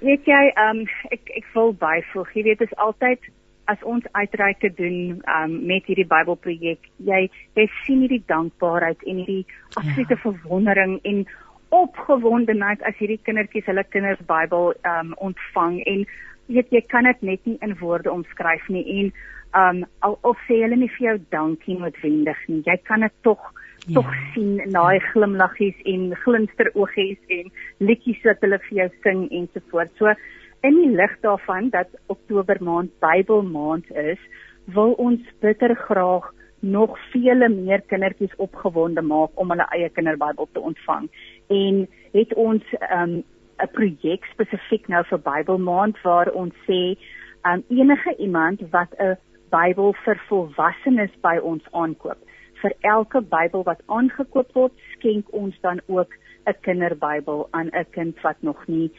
[0.00, 2.34] Weet jy, um, ek ek wil byvoeg.
[2.34, 3.20] Jy weet dit is altyd
[3.64, 9.46] as ons uitreike doen um, met hierdie Bybelprojek, jy jy sien hierdie dankbaarheid en hierdie
[9.74, 10.20] absolute ja.
[10.22, 11.26] verwondering en
[11.68, 16.06] opgewondenheid as hierdie kindertjies hulle kinderbybel um, ontvang en
[16.46, 19.12] weet jy kan dit net nie in woorde omskryf nie en
[19.54, 22.62] um al of sê hulle nie vir jou dankie noodwendig nie.
[22.66, 23.40] Jy kan dit tog
[23.86, 23.94] ja.
[24.00, 30.14] tog sien naai glimlaggies en glinsteroogies en liedjies wat hulle vir jou sing ensovoorts so
[30.62, 34.20] in die lig daarvan dat Oktober maand Bybelmaand is
[34.74, 36.28] wil ons bitter graag
[36.60, 41.08] nog vele meer kindertjies opgewonde maak om hulle eie kinderbybel te ontvang.
[41.48, 43.22] En het ons um
[43.60, 46.96] 'n projek spesifiek nou vir Bybelmaand waar ons sê
[47.48, 49.16] um, enige iemand wat 'n
[49.50, 52.18] Bybel vir volwassenes by ons aankoop.
[52.62, 56.14] Vir elke Bybel wat aangekoop word, skenk ons dan ook
[56.46, 58.90] 'n kinderbybel aan 'n kind wat nog nie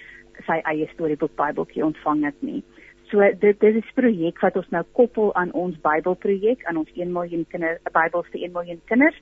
[0.46, 2.64] sy eie storieboek Bybeltjie ontvang het nie.
[3.12, 6.92] So dit dit is 'n projek wat ons nou koppel aan ons Bybelprojek aan ons
[6.96, 9.18] 1 miljoen kinder Bybels vir 1 miljoen kinders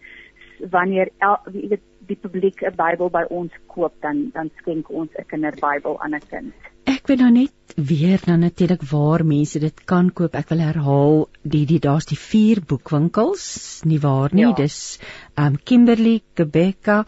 [0.60, 5.26] wanneer el, weet die publiek 'n Bybel by ons koop dan dan skenk ons 'n
[5.26, 6.54] kinderbybel aan 'n kind.
[6.90, 10.34] Ek ben nou net weer dan natuurlik waar mense dit kan koop.
[10.34, 13.44] Ek wil herhaal die die daar's die vier boekwinkels,
[13.86, 14.48] nie waar nie?
[14.48, 14.56] Ja.
[14.58, 14.98] Dis
[15.38, 17.04] um Kimberley, Quebeca,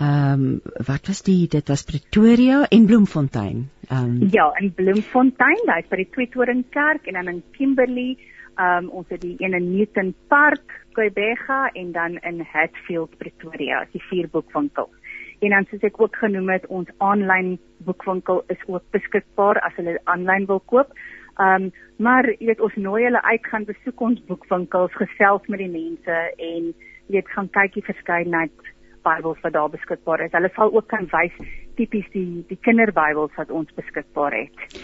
[0.00, 0.46] um
[0.88, 1.42] wat was die?
[1.52, 3.66] Dit was Pretoria en Bloemfontein.
[3.92, 8.16] Um Ja, in Bloemfontein, daai's by die Tweetoring Kerk en dan in Kimberley,
[8.56, 14.00] um ons het die een in Newton Park, Quebeca en dan in Hatfield, Pretoria, die
[14.08, 14.96] vier boekwinkels.
[15.40, 19.98] En dan soos ek ook genoem het, ons aanlyn boekwinkel is ook beskikbaar as hulle
[20.04, 20.94] aanlyn wil koop.
[21.36, 25.70] Um maar jy weet ons nooi hulle uit gaan besoek ons boekwinkels, gesels met die
[25.72, 26.66] mense en
[27.08, 28.72] jy weet gaan kyk die verskeidenheid
[29.06, 30.32] Bybels wat daar beskikbaar is.
[30.34, 31.36] Hulle sal ook kan wys
[31.78, 34.78] tipies die die kinderbybels wat ons beskikbaar het.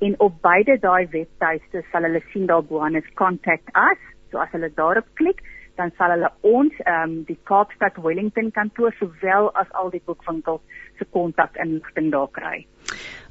[0.07, 4.03] En op beide daai webtuiste sal hulle sien daar bo aan is contact us.
[4.31, 5.41] So as hulle daarop klik,
[5.79, 10.85] dan sal hulle ons ehm um, die Kaapstad Wellington kantoor sowel as al die boekwinkels
[10.99, 12.67] se kontak inligting daar kry.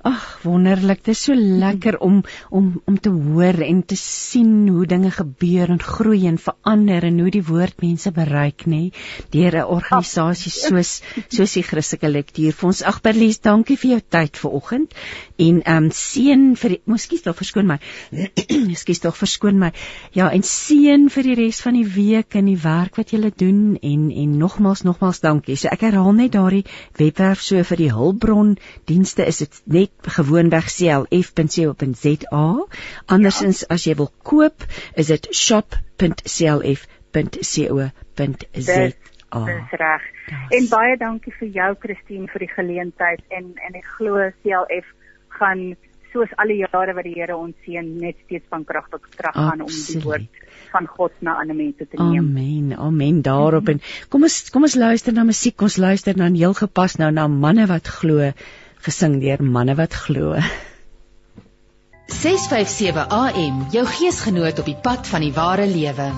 [0.05, 1.01] Ag, wonderlik.
[1.01, 2.21] Dit is so lekker om
[2.53, 7.17] om om te hoor en te sien hoe dinge gebeur en groei en verander en
[7.19, 8.93] hoe die woord mense bereik, nê,
[9.33, 12.83] deur 'n organisasie soos soos die Christelike Lektuur Fonds.
[12.83, 14.93] Ag, Berlies, dankie vir jou tyd vanoggend.
[15.37, 17.79] En ehm um, seën vir Moskies tog verskoon my.
[18.71, 19.71] Moskies tog verskoon my.
[20.13, 23.77] Ja, en seën vir die res van die week en die werk wat julle doen
[23.81, 25.57] en en nogmaals nogmaals dankie.
[25.57, 26.65] So ek herhaal net daardie
[26.97, 28.57] webwerf so vir die hulpbron
[28.89, 32.45] dienste is dit net gewoonweg clf.co.za.
[33.05, 33.67] Andersins ja.
[33.75, 34.63] as jy wil koop,
[34.95, 36.77] is dit shop.clf.co.za.
[39.47, 40.03] Dis reg.
[40.55, 44.87] En baie dankie vir jou Christine vir die geleentheid en en ek glo CLF
[45.39, 45.75] gaan
[46.17, 49.35] soos al die jare wat die Here ons seën net steeds van krag tot krag
[49.37, 52.31] gaan om die woord van God na ander mense te neem.
[52.31, 52.77] Amen.
[52.87, 53.81] Amen daarop en
[54.13, 55.61] kom ons kom ons luister na musiek.
[55.61, 58.31] Ons luister dan heel gepas nou na manne wat glo
[58.87, 60.33] gesing deur manne wat glo.
[62.07, 66.11] 657 AM jou geesgenoot op die pad van die ware lewe.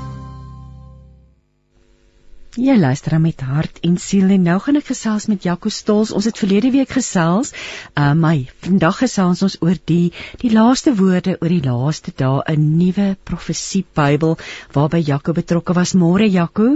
[2.60, 6.10] Ja, luister met hart en siel en nou gaan ek gesels met Jaco Stols.
[6.12, 7.54] Ons het verlede week gesels,
[7.96, 12.66] uh my vandag gesels ons oor die die laaste woorde oor die laaste dae, 'n
[12.82, 14.36] nuwe profesie Bybel
[14.76, 15.96] waarby Jaco betrokke was.
[15.96, 16.68] Môre Jaco.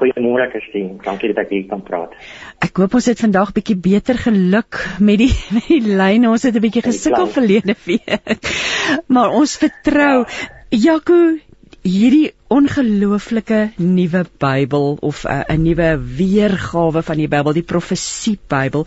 [0.00, 2.18] Goeiemôre Christine, dankie dat ek hier kan praat.
[2.58, 6.28] Ek hoop ons het vandag bietjie beter geluk met die met die lyne.
[6.28, 8.42] Ons het 'n bietjie gesukkel verlede week.
[9.14, 10.54] Maar ons vertrou ja.
[10.70, 11.38] Jaco
[11.86, 18.86] hierdie ongelooflike nuwe Bybel of 'n uh, nuwe weergawe van die Bybel, die profesie Bybel,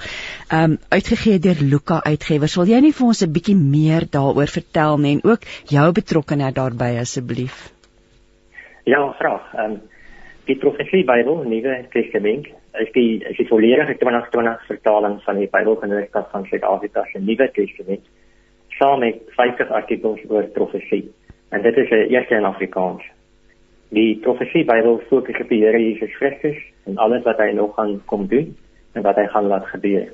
[0.51, 2.55] um uitgegee deur Luka Uitgewers.
[2.59, 6.55] Wil jy nie vir ons 'n bietjie meer daaroor vertel nie en ook jou betrokkeheid
[6.55, 7.71] daarbey asseblief?
[8.83, 9.53] Ja, graag.
[9.65, 9.81] Um
[10.45, 16.31] die profesie Bybel, Nuwe Testament, is die is die volledige 2020 vertaling van die Bybelgenootskap
[16.31, 18.03] van Suid-Afrika se Nuwe Testament,
[18.79, 21.11] saam met 50 artikels oor profesie.
[21.49, 23.03] En dit is eers in Afrikaans.
[23.89, 27.95] Die profesie Bybel fokus op die Here Jesus Christus en alles wat hy nog gaan
[28.05, 28.51] kom doen
[28.93, 30.11] en wat hy gaan laat gebeur.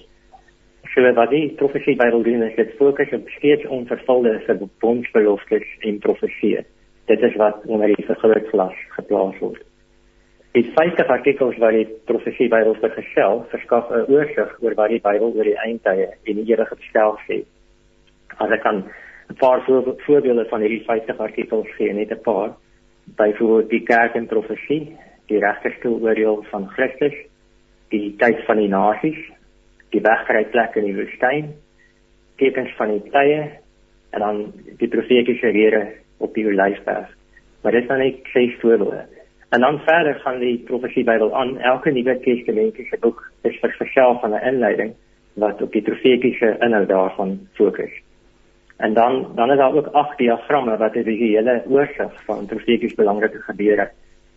[0.94, 6.64] So wat die profesie Bybel doen is dit fokus op steeds onvervulde verbondsbeloftes en profeseë.
[7.12, 9.60] Dit is wat onder die vergrootglas geplaas word.
[10.56, 15.36] Die 50 artikels wat die profesie Bybel vergesel, verskaf 'n oorsig oor wat die Bybel
[15.36, 17.44] oor die eindtye en die ewige bestel sê.
[18.40, 18.86] As ek kan
[19.30, 19.64] 'n paar
[19.98, 22.56] voorbeelde van hierdie 50 artikels gee, net 'n paar.
[23.04, 27.14] Byvoorbeeld die kerk en profesie, die regterstoel oordeel van Christus,
[27.90, 29.20] die tyd van die nasies,
[29.90, 31.54] die wegkryplek in die woestyn,
[32.36, 33.42] tekens van die tye
[34.10, 35.84] en dan die profetiese rede
[36.18, 37.10] op die Olyfberg.
[37.62, 39.06] Maar dit is dan net ses voorbeelde.
[39.50, 41.58] En dan verder gaan die profesie Bybel aan.
[41.60, 44.94] Elke Nuwe Testamentiese boek is vir sigself van 'n inleiding
[45.34, 47.92] wat op die profetiese inhoud daarvan fokus.
[48.78, 53.42] En dan dan is daar ook agt diagramme wat 'n visuele oorsig van profeties belangrike
[53.42, 53.92] gebeure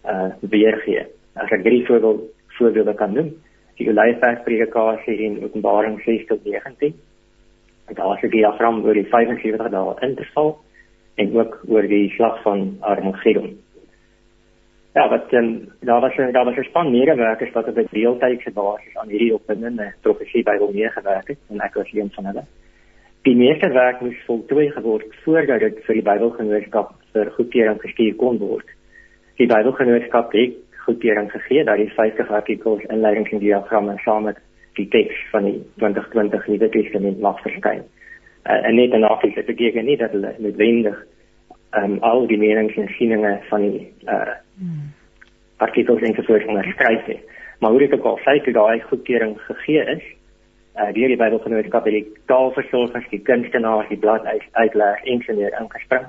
[0.05, 1.07] uh weergee.
[1.34, 3.34] As ek drie voorbeelde voorbeelde kan noem,
[3.74, 6.95] die Olyfberg predikasie in Openbaring 6 tot 19.
[7.86, 10.59] En daar is 'n diagram oor die 75 dae interval
[11.14, 13.59] en ook oor die slag van Armageddon.
[14.95, 18.97] Ja, wat um, daar was daar was 'n span medewerkers wat op 'n deeltydse basis
[18.97, 22.45] aan hierdie opwindende profesie by hom meegewerk het en ek was een van hulle.
[23.27, 28.39] Die meeste werk moes voltooi geword voordat dit vir die Bybelgenootskap vir goedkeuring gestuur kon
[28.39, 28.66] word.
[29.39, 30.57] Die Bybelgenootskap het
[30.87, 34.39] goedkeuring gegee dat die 50 artikels inleidings en diagramme saam met
[34.79, 37.83] die teks van die 2020 Nuwe Testament mag verskyn.
[38.47, 41.01] Uh, en net en afs het beteken nie dat hulle noodwendig
[41.77, 44.87] um, al die menings en sieninge van die uh, hmm.
[45.57, 47.37] artikels en voort onderskryf het.
[47.59, 50.05] Maar hoe dit ook al sê, dat daai goedkeuring gegee is,
[50.79, 56.07] uh, deur die Bybelgenootskap het die taalversorgers, die kunstenaars, die blad uit, uitleg ingenieur ingespring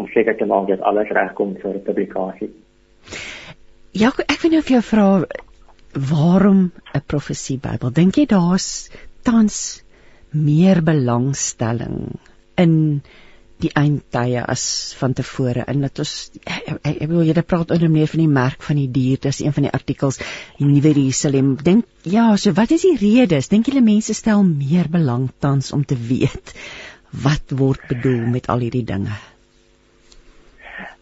[0.00, 2.50] om seker te maak dat alles regkom vir publikasie.
[3.96, 5.06] Ja, ek wil nou vir jou vra
[6.10, 6.60] waarom
[6.94, 7.90] 'n profesie Bybel?
[7.90, 8.90] Dink jy daar's
[9.22, 9.82] tans
[10.30, 12.20] meer belangstelling
[12.56, 13.02] in
[13.62, 14.64] die eindtye as
[14.98, 16.12] van tevore en dit ons
[16.46, 19.68] ek wil julle praat onder meer van die merk van die dier dis een van
[19.68, 20.20] die artikels
[20.58, 24.88] die nuwe Jerusalem dink ja so wat is die redes dink julle mense stel meer
[24.92, 26.54] belang tans om te weet
[27.24, 29.18] wat word bedoel met al hierdie dinge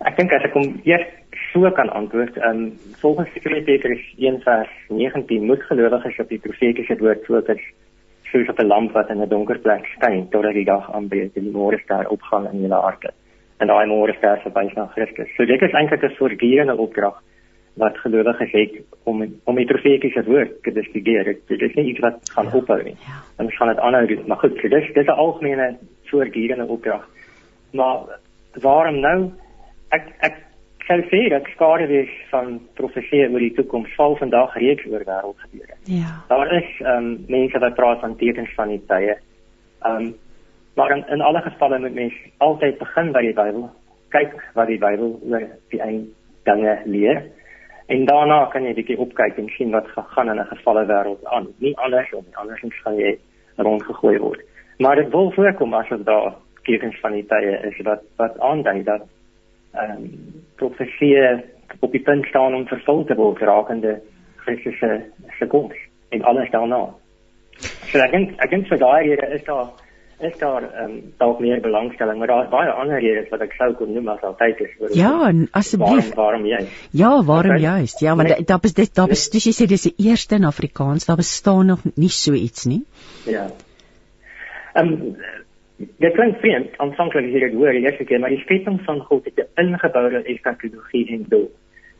[0.09, 1.09] ek dink as ek kom eers
[1.52, 2.36] so kan antwoord.
[2.44, 7.62] Um, volgens Sekere Petrus 1 vers 19 moet gelowiges op die profetiese woord fokus
[8.32, 11.42] soos op 'n lamp wat in 'n donker plek skyn totdat die dag aanbreek en
[11.42, 13.10] die môrester opgaan in julle harte.
[13.58, 15.34] En daai môrester verwys na Christus.
[15.36, 17.22] So dit is eintlik 'n voortdurende opdrag
[17.76, 18.72] wat gelowiges het
[19.04, 21.36] om om die profetiese woord te bestudeer.
[21.46, 22.96] Dit is nie iets wat gaan ja, ophou nie.
[23.06, 23.18] Ja.
[23.38, 24.24] En ons gaan dit aanhou doen.
[24.26, 27.08] Maar goed, so dis dis 'n algemene voortdurende opdrag.
[27.72, 27.96] Maar
[28.60, 29.30] waarom nou?
[29.88, 30.34] Ek ek
[30.89, 35.76] sou sê dat skaduwees van profesie oor die toekoms val vandag reeds oor wêreldgebeure.
[35.84, 36.12] Ja.
[36.28, 39.18] Daar is ehm um, mense wat praat van tekens van die tye.
[39.82, 40.14] Ehm um,
[40.78, 43.70] maar in, in alle gevalle moet mens altyd begin by die Bybel.
[44.14, 46.07] Kyk wat die Bybel oor die einde
[46.47, 47.22] dinge leer.
[47.86, 51.49] En daarna kan jy bietjie opkyk en sien wat gaan in 'n gevalle wêreld aan.
[51.59, 53.18] Nie alles of nie anders gaan jy
[53.57, 54.41] rondgegooi word.
[54.78, 59.03] Maar dit wil voorkom as daar tekens van die tye is wat wat aandui dat
[59.74, 60.08] ehm um,
[60.58, 61.16] profesie
[61.80, 64.00] op die punt staan om vervul te word rakende
[64.36, 64.78] Christus
[65.38, 65.76] se koms
[66.08, 66.94] en alles daarna.
[67.90, 69.68] So ek dink ek dink vir daai rede is daar
[70.18, 73.54] is daar ehm um, dalk meer belangstelling, maar daar is baie ander redes wat ek
[73.58, 76.10] sou kon noem as altyd is oor Ja, asseblief.
[76.14, 76.60] Waarom, waarom jy?
[76.90, 77.62] Ja, waarom okay.
[77.62, 78.00] juist?
[78.00, 78.44] Ja, want nee.
[78.44, 79.44] daar is dit daar is nee.
[79.46, 82.82] jy sê dis die eerste in Afrikaans, daar bestaan nog nie so iets nie.
[83.26, 83.46] Ja.
[84.74, 85.16] Ehm um,
[85.78, 88.98] Dit klink vreemd, aanvanklik as jy dit hoor, die eerste keer, maar die skepping van
[89.06, 91.50] God het 'n ingeboude eskatologie en doel.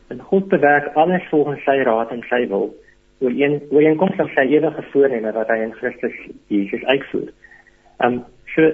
[0.09, 2.75] En God bewerk alles volgens sy raad en sy wil,
[3.19, 6.15] oor een oor een koms van sy ewige voorneme wat hy in Christus
[6.47, 7.31] Jesus uitvoer.
[8.05, 8.23] Um
[8.55, 8.71] so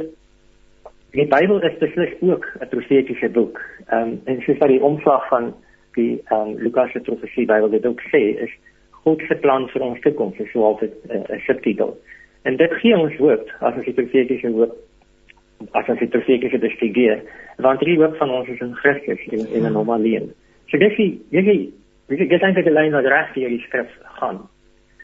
[1.11, 3.61] die Bybel is beslis ook 'n profetiese boek.
[3.91, 5.53] Um en soos wat die omslag van
[5.93, 8.51] die um Lukas se profesie Bybel dit ook sê, is
[8.91, 11.97] God se plan vir ons toekoms, soos dit 'n subtitel.
[12.43, 14.75] En dit gee ons hoop as ons die profetiese hoop
[15.71, 17.21] as ons die profetiese bestudeer,
[17.63, 20.33] want die hoop van ons is in Christus en in 'n normale lewe.
[20.69, 21.73] So dis die dis die
[22.07, 24.41] dis die gesainte die lyn wat reg hier die skrif gaan.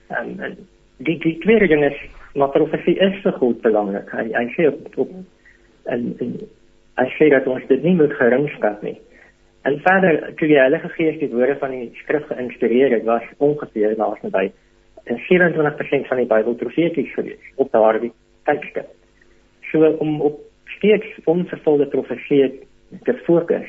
[0.09, 0.57] En, en
[0.97, 1.97] die die tweede ding is
[2.35, 4.11] maar profesie is vir God belangrik.
[4.11, 5.09] Hy hy sê op, op
[5.85, 6.39] en, en
[6.97, 8.97] hy sê dat ons dit nie moet geringskat nie.
[9.63, 13.93] En verder, toe die Heilige Gees die woorde van die skrif geïnspireer het, was ongeveer
[13.97, 14.51] naas naby
[15.05, 18.11] 27% van die Bybel profeties gewees op daardie
[18.45, 18.89] tydstip
[19.71, 20.39] so om op
[20.77, 22.51] steeds onvervulde profeseë
[23.07, 23.67] te fokus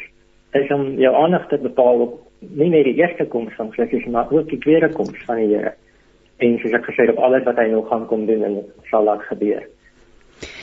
[0.59, 4.33] is om jou aandag te bepaal op nie net die eerste koms van Christus maar
[4.33, 5.75] ook die tweede koms van die Here
[6.43, 8.59] en soos ek gesê het op alles wat hy nog gaan kom doen en
[8.91, 9.63] sal laat gebeur.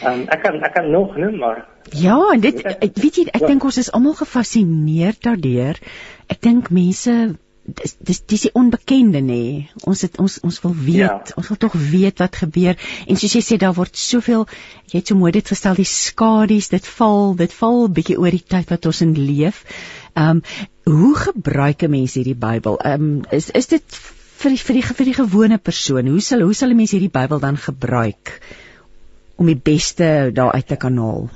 [0.04, 1.62] Um, ek kan ek kan nog noem maar
[1.96, 5.80] Ja, en dit ek weet jy ek dink ons is almal gefassineerd daardeur.
[6.30, 7.16] Ek dink mense
[7.76, 9.70] dis dis dis die onbekende nê.
[9.90, 11.38] Ons het ons ons wil weet, ja.
[11.40, 12.78] ons wil tog weet wat gebeur.
[13.08, 14.46] En soos jy sê daar word soveel
[14.90, 18.46] jy het so mooi dit gestel die skadu's, dit val, dit val bietjie oor die
[18.56, 19.66] tyd wat ons in leef.
[20.16, 20.44] Ehm um,
[20.90, 22.80] hoe gebruik 'n mens hierdie Bybel?
[22.80, 24.00] Ehm um, is is dit
[24.40, 26.08] vir die, vir die vir die gewone persoon?
[26.08, 28.40] Hoe sal hoe sal 'n mens hierdie Bybel dan gebruik
[29.38, 31.30] om die beste daaruit te kan haal?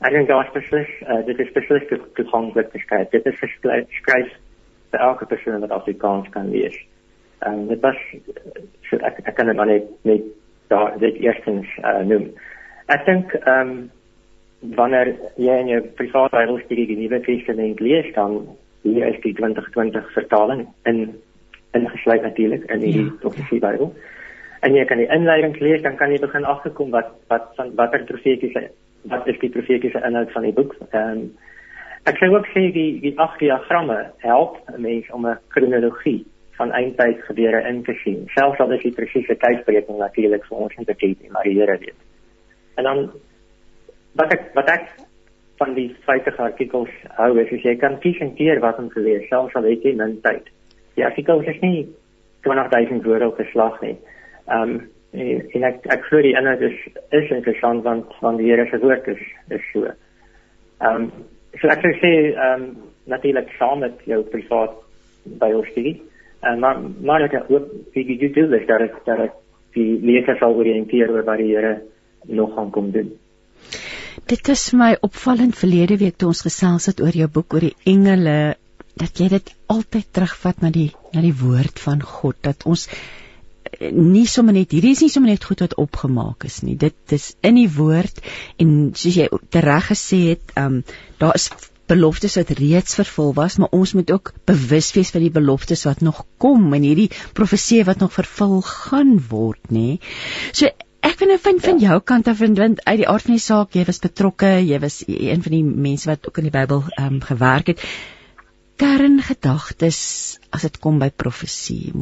[0.00, 1.82] Ek dink daar is beslis uh, dit is beslis
[2.16, 3.10] toeganklik te skryf.
[3.10, 4.30] Dit is geskryf
[4.90, 6.76] vir elke persoon wat Afrikaans kan lees.
[7.46, 7.96] En dit was
[8.88, 10.26] so ek ek kan dit maar net net
[10.68, 12.30] daar dit eerstens uh, noem.
[12.86, 13.90] Ek dink ehm um,
[14.76, 18.42] wanneer jy in jou private Bybelstudie die Nuwe Testament lees dan
[18.84, 21.14] hier is die 2020 vertaling in
[21.76, 23.06] ingesluit natuurlik in die ja.
[23.22, 23.94] profesie Bybel.
[24.60, 28.04] En jy kan die inleiding lees dan kan jy begin agterkom wat wat van watter
[28.04, 28.68] profetiese
[29.08, 30.76] wat is die profetiese inhoud van die boek.
[30.90, 31.30] Ehm um,
[32.08, 36.24] Ek sê ook sê die die ag diagramme help 'n mens om 'n kronologie
[36.60, 38.28] van eindtyd gebeure in te sien.
[38.34, 41.78] Selfs al is die presiese tydsberekening natuurlik vir ons nie bekend nie, maar die Here
[41.78, 42.00] weet.
[42.76, 43.10] En dan
[44.12, 44.88] wat ek wat ek
[45.60, 49.00] van die feite artikels hou is as jy kan kies en keer wat om te
[49.00, 50.48] lees, selfs al het jy min tyd.
[50.96, 51.88] Die artikels is nie
[52.42, 53.96] 20000 woorde op 'n slag nie.
[54.48, 56.78] Ehm um, en, en ek ek glo die inhoud is
[57.10, 59.84] is interessant want van die Here se woord is is so.
[60.80, 61.12] Ehm um,
[61.58, 62.70] so ek sou sê ehm um,
[63.10, 64.76] natuurlik saam met jou privaat
[65.40, 65.96] by ons studie.
[66.46, 69.34] En maar maar ek hoop wie jy doen is dat ek dat ek
[69.76, 71.74] die leser sal oriënteer oor wat die Here
[72.26, 73.12] nog gaan kom doen.
[74.30, 77.76] Dit is my opvallend verlede week toe ons gesels het oor jou boek oor die
[77.92, 78.54] engele
[79.00, 82.88] dat jy dit altyd terugvat na die na die woord van God dat ons
[83.78, 86.76] nie sommer net hierdie is nie sommer net goed wat opgemaak is nie.
[86.76, 88.20] Dit is in die woord
[88.62, 90.82] en soos jy tereg gesê het um,
[91.22, 91.50] daar is
[91.90, 96.04] beloftes wat reeds vervul was maar ons moet ook bewus wees van die beloftes wat
[96.06, 99.98] nog kom en hierdie profeseë wat nog vervul gaan word nê.
[100.52, 101.92] So Ek vind nou van van ja.
[101.94, 104.98] jou kant af want uit die aard van die saak jy was betrokke, jy was
[105.08, 107.84] een van die mense wat ook in die Bybel ehm um, gewerk het
[108.80, 109.98] kerngedagtes
[110.50, 111.92] as dit kom by profesie.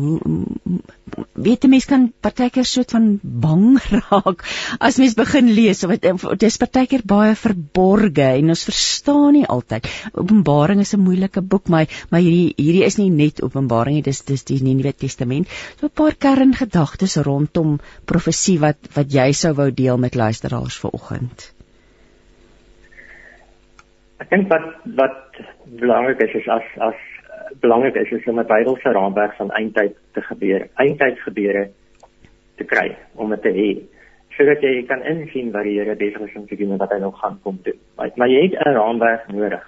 [1.34, 3.66] Weet 'n mens kan partykeer soort van bang
[3.96, 4.44] raak
[4.78, 9.90] as mens begin lees of dit is partykeer baie verborge en ons verstaan nie altyd.
[10.12, 14.22] Openbaring is 'n moeilike boek, maar maar hierdie hierdie is nie net Openbaring nie, dis
[14.22, 15.48] dis die Nuwe Testament.
[15.80, 21.57] So 'n paar kerngedagtes rondom profesie wat wat jy sou wou deel met luisteraars vanoggend.
[24.18, 24.66] Ek dink wat
[24.98, 25.38] wat
[25.80, 26.98] belangrik is is as as
[27.60, 31.70] belangrik is is om 'n Bybelse raamwerk van eindtyd te gebeur, eindtyd gebeure
[32.56, 33.70] te kry om dit te hê
[34.38, 36.98] sodat jy kan insien wat die Here besig is om te doen en wat hy
[37.02, 37.78] nog gaan kom doen.
[37.96, 39.64] Maar, maar jy het 'n raamwerk nodig.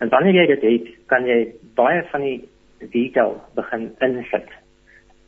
[0.00, 2.48] En wanneer jy dit het, kan jy baie van die
[2.90, 4.48] detail begin insit.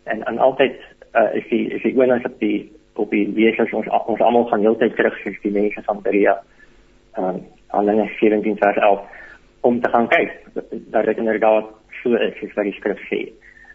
[0.05, 0.77] En en altyd
[1.15, 4.61] uh, is die is die oornag op die op die lesers ons ons almal gaan
[4.61, 6.43] heeltyd terug soos die mense van Berea.
[7.15, 7.43] Ehm um,
[7.75, 9.01] Handelinge 17 vers 11
[9.61, 10.33] om te gaan kyk
[10.93, 11.72] dat dit inderdaad
[12.03, 13.20] so is soos wat die skrif sê.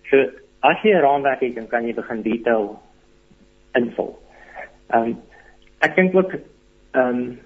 [0.09, 0.25] So
[0.61, 2.79] as jy 'n raamwerk het, dan kan jy begin detail
[3.75, 4.17] invul.
[4.93, 5.17] Ehm um,
[5.81, 7.39] ek dink ook ehm um,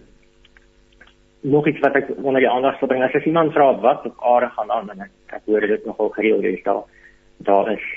[1.44, 4.22] nog iets wat ek wanneer jy aandag sou bring as jy iemand vra wat op
[4.34, 6.84] aarde gaan aan en ek, ek hoor dit nogal gereeld hier daar
[7.44, 7.88] daar is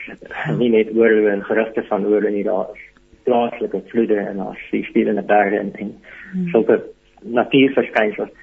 [0.59, 2.83] nie net oorloë en gerugte van oorloë nie daar is
[3.29, 5.93] plaaslike vloede en daar is spelende berge en, en
[6.33, 6.49] hmm.
[6.55, 6.81] sulke
[7.23, 8.35] natuurverskynsels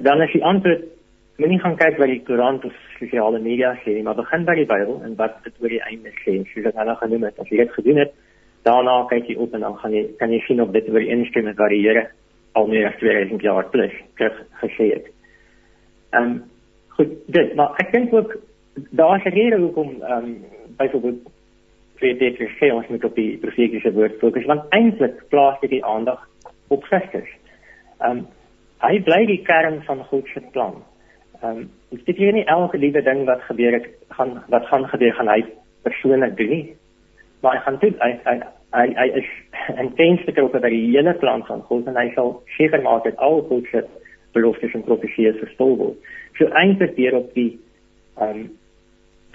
[0.00, 0.84] dan as jy antwoord
[1.36, 4.68] moenie gaan kyk wat die koerant of sosiale media sê nie, maar begin by die
[4.68, 6.38] Bybel en wat dit oor die einde sê.
[6.52, 8.14] Soos ek nou genoem het, as jy dit gedoen het,
[8.68, 11.12] daarna kyk jy op en dan gaan jy kan jy sien of dit oor die
[11.14, 12.06] instem met wat die Here
[12.56, 15.08] al meer as 2000 jaar plus terug gesê het.
[16.16, 16.36] Ehm um,
[16.96, 18.38] goed, dit, maar ek dink ook
[18.96, 20.44] daar is 'n rede hoekom ehm um,
[20.78, 21.20] byvoorbeeld
[22.00, 25.84] vir dit sê ons moet op die profetiese woord fokus want eintlik plaas dit die
[25.84, 26.28] aandag
[26.68, 27.28] op Christus.
[28.00, 28.26] Ehm um,
[28.84, 30.82] hy bly die kern van God se plan.
[31.42, 33.86] Ehm um, dit is nie elke liewe ding wat gebeur het
[34.18, 35.44] gaan wat gaan gebeur gaan hy
[35.82, 36.76] persoonlik doen nie.
[37.40, 38.36] Maar hy gaan dit hy hy
[38.76, 39.30] hy, hy is
[39.84, 43.42] intens betrokke by die hele plan van God en hy sal seker maak dat al
[43.48, 43.84] God se
[44.36, 46.14] beloftes en profesieë vervul word.
[46.38, 47.52] So eintlik deur op die
[48.20, 48.46] ehm um,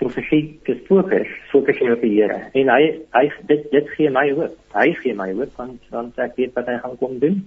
[0.02, 2.40] profesie te fokus, fokus hy op die Here.
[2.58, 2.84] En hy
[3.14, 4.56] hy dit dit gee my hoop.
[4.74, 7.44] Hy gee my hoop want want ek weet wat hy gaan kom doen.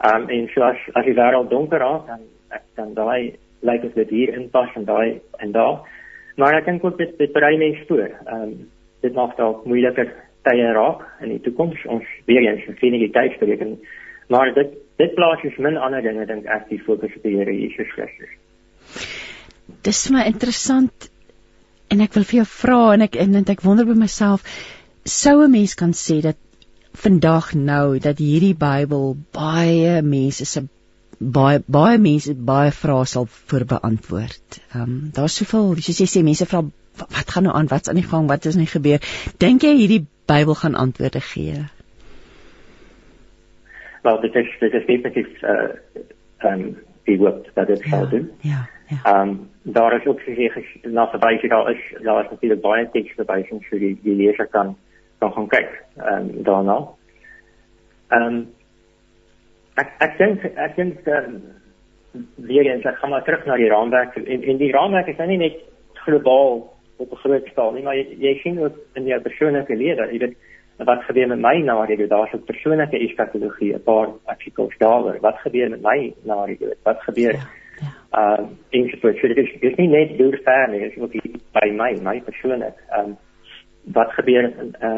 [0.00, 2.20] Ehm um, en so as as die wêreld donker raak dan
[2.74, 5.82] dan daai lyk like dit hier inpas en daai en daar.
[6.36, 8.08] Maar ek dink ook dit dit berei voor.
[8.08, 8.70] Ehm um,
[9.00, 10.12] dit maak dalk moeiliker
[10.48, 11.84] tye raak in die toekoms.
[11.86, 13.78] Ons weer eens sien die tydsbereken.
[14.28, 17.52] Maar dit dit plaas is min ander dinge dink ek die fokus op die Here
[17.52, 18.32] Jesus Christus.
[19.82, 21.10] Dis my interessant
[21.90, 24.44] en ek wil vir jou vra en ek en ek wonder by myself
[25.04, 26.36] sou 'n mens kan sê dat
[26.92, 30.62] vandag nou dat hierdie Bybel baie mense se
[31.18, 34.60] baie baie mense baie vrae sal voor beantwoord.
[34.72, 36.64] Ehm um, daar's soveel, soos jy sê, mense vra
[37.00, 39.00] wat gaan nou aan, wat's aan die gang, wat is nou gebeur?
[39.38, 41.64] Dink jy hierdie Bybel gaan antwoorde gee?
[44.02, 45.68] Wel, dit is dit is definitief eh uh,
[46.38, 48.30] ehm um, die hoop dat dit sal ja, doen.
[48.40, 48.68] Ja.
[48.90, 48.98] Ja.
[49.04, 50.50] Ehm um, daar is ook gesê
[50.82, 54.76] na verwys daar is daar is natuurlik baie teks verwys so die die leser kan
[55.20, 56.78] kan gaan kyk ehm um, daarna.
[58.10, 58.40] Ehm um,
[59.76, 61.40] ek ek dink ek dink ehm
[62.36, 65.28] weer eens ek gaan maar terug na die raamwerk en en die raamwerk is nou
[65.28, 65.58] nie net
[66.04, 66.64] globaal
[66.96, 70.18] op 'n groot skaal nie maar jy, jy sien ook in jou persoonlike lewe jy
[70.18, 70.36] weet
[70.84, 75.20] wat gebeur met my na die dood daar's 'n persoonlike eskatologie 'n paar artikels daaroor.
[75.20, 77.32] Wat gebeur met my na die dood wat gebeur?
[77.32, 77.48] Ja.
[78.10, 81.12] Ehm um, in so 'n soort dit is nie net deur family is ook
[81.52, 82.76] by my my persoonlik.
[82.90, 83.16] Ehm um,
[83.92, 84.88] wat gebeur uh,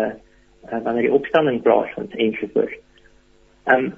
[0.72, 2.78] uh wanneer die opstanding plaasvind ensovoorts.
[3.64, 3.92] Ehm um,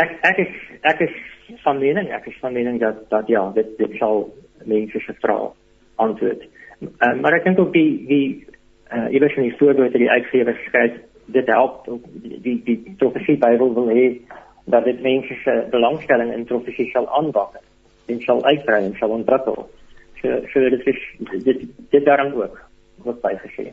[0.00, 1.16] ek ek is ek is
[1.64, 4.28] van mening ek is van mening dat dat ja dit dit sal
[4.64, 5.50] mense se vrae
[5.96, 6.46] antwoord.
[6.80, 8.28] Uh, maar ek dink ook die die
[8.92, 11.84] uh, iewers in die voorbeeld die uitgewer skryf dit help
[12.46, 14.06] die die profesie Bybel wil hê
[14.70, 17.62] dat dit mense se belangstelling in profesie sal aanwakker
[18.06, 19.68] en sal uitbrei en sal ontwikkel.
[20.20, 21.00] So so dit is
[21.44, 22.60] dit dit daarom ook
[23.04, 23.70] wat bygesê.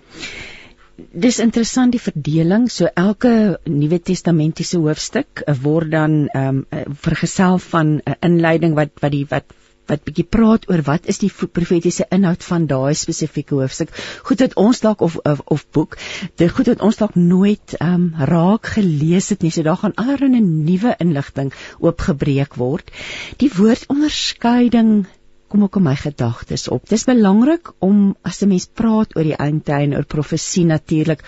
[0.98, 2.66] Dis interessant die verdeling.
[2.74, 3.32] So elke
[3.70, 9.54] Nuwe Testamentiese hoofstuk word dan ehm um, vergesel van 'n inleiding wat wat die wat
[9.88, 13.94] wat bietjie praat oor wat is die profetiese inhoud van daai spesifieke hoofstuk.
[14.28, 15.98] Goed dat ons dalk of, of of boek,
[16.36, 19.52] dit goed dat ons dalk nooit ehm um, raak gelees het nie.
[19.52, 22.92] So daar gaan allerlei nuwe inligting oopgebreek word.
[23.38, 25.06] Die woord onderskeiding
[25.48, 26.88] kom ook in my gedagtes op.
[26.90, 31.24] Dis belangrik om as 'n mens praat oor die eindtyd en oor profesie natuurlik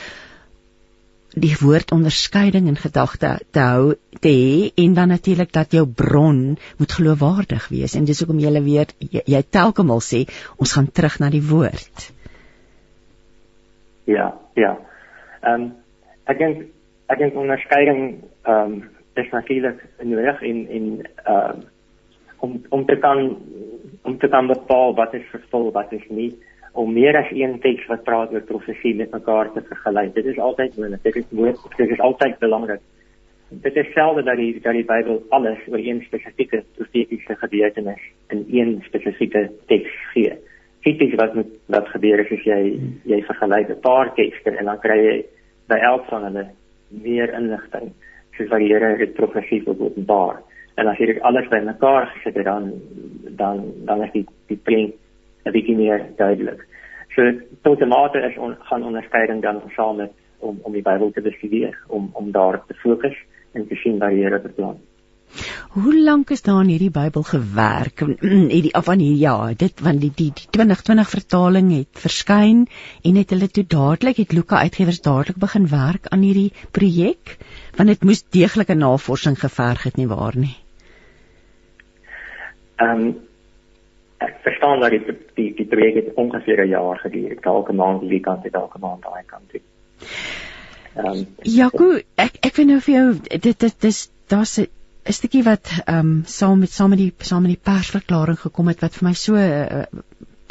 [1.37, 6.57] die woord onderskeiding in gedagte te hou te hê en dan natuurlik dat jou bron
[6.77, 10.25] moet geloofwaardig wees en dis hoekom jy weer jy, jy telkemal sê
[10.57, 12.11] ons gaan terug na die woord.
[14.05, 14.77] Ja, ja.
[15.41, 15.73] Ehm um,
[16.25, 16.65] ek dink
[17.09, 18.89] ek dink onderskeiding ehm um,
[19.19, 20.87] is natuurlik nodig in in
[21.25, 21.63] ehm um,
[22.39, 23.37] om om te kan
[24.01, 26.31] om te kan bepaal wat is vervul, wat is nie
[26.71, 30.13] om meer as een teks wat praat oor profesie met mekaar te vergelyk.
[30.13, 31.03] Dit is altyd moontlik.
[31.03, 31.77] Dit is moontlik.
[31.77, 32.81] Dit is altyd belangrik.
[33.49, 38.45] Dit is selde dat die dat die Bybel alles oor een spesifieke profetiese gebeurtenis in
[38.47, 40.35] een spesifieke teks gee.
[40.85, 42.61] Tipies wat met wat gebeur is as jy
[43.09, 45.17] jy vergelyk 'n paar tekste en dan kry jy
[45.67, 46.45] by elk van hulle
[46.89, 47.91] meer inligting
[48.37, 50.43] soos wat die Here dit profesie openbaar.
[50.75, 52.73] En as jy dit alles bymekaar gesit het dan
[53.39, 54.93] dan dan is die die prent
[55.45, 56.65] 'n bietjie meer duidelik.
[57.15, 57.31] So
[57.61, 61.21] tot 'n mate is on, gaan onderskeiding dan saam met om om die Bybel te
[61.21, 63.17] bestudeer, om om daar te fokus
[63.51, 64.79] en te sien waar die Here beplan.
[65.69, 67.99] Hoe lank is daar in hierdie Bybel gewerk?
[67.99, 72.65] Het die af van hierdie jaar, dit want die die, die 2020 vertaling het verskyn
[73.05, 77.37] en het hulle toe dadelik het Luka uitgewers dadelik begin werk aan hierdie projek
[77.77, 80.55] want dit moes deeglike navorsing geverg het nie waar nie.
[82.79, 83.15] Ehm um,
[84.19, 87.37] ek verstaan dat die die die projek het ongeveer 'n jaar geduur.
[87.41, 89.61] Elke maand die kant het elke maand daai kant toe.
[90.95, 93.07] Ehm um, Jaco, ek ek weet nou vir jou
[93.39, 94.59] dit dit dis daar's
[95.05, 98.67] 'n stukkie wat ehm um, saam met saam met die saam met die persverklaring gekom
[98.67, 99.83] het wat vir my so 'n uh,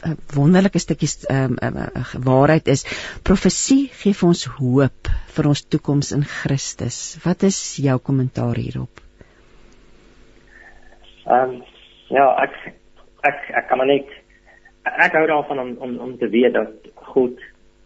[0.06, 2.84] uh, wonderlike stukkie ehm um, uh, uh, waarheid is.
[3.22, 7.18] Profesie gee vir ons hoop vir ons toekoms in Christus.
[7.24, 9.00] Wat is jou kommentaar hierop?
[11.26, 11.62] Ehm um,
[12.08, 12.74] ja, ek
[13.20, 14.08] ek ek kan maar net
[14.84, 17.40] ek hou daarvan om om om te weet dat God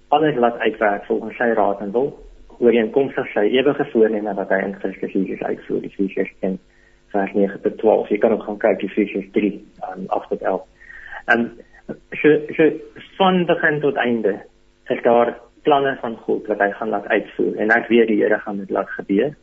[0.09, 2.13] alles laat uitwerk volgens sy raad en wil
[2.63, 6.59] ooreenkomstig sy ewige voorneme wat hy in Christus Jesus uitvoer die Efesiërs 1
[7.13, 9.53] vers 9 tot 12 jy kan ook gaan kyk Efesiërs 3
[9.91, 10.67] aan 8 tot 11
[11.35, 11.49] en
[12.21, 12.71] so so
[13.19, 14.39] van begin tot einde
[14.91, 17.57] is daar planne van God wat hy gaan laat uitvoer.
[17.63, 19.35] En ek weet die Here gaan dit laat gebeur.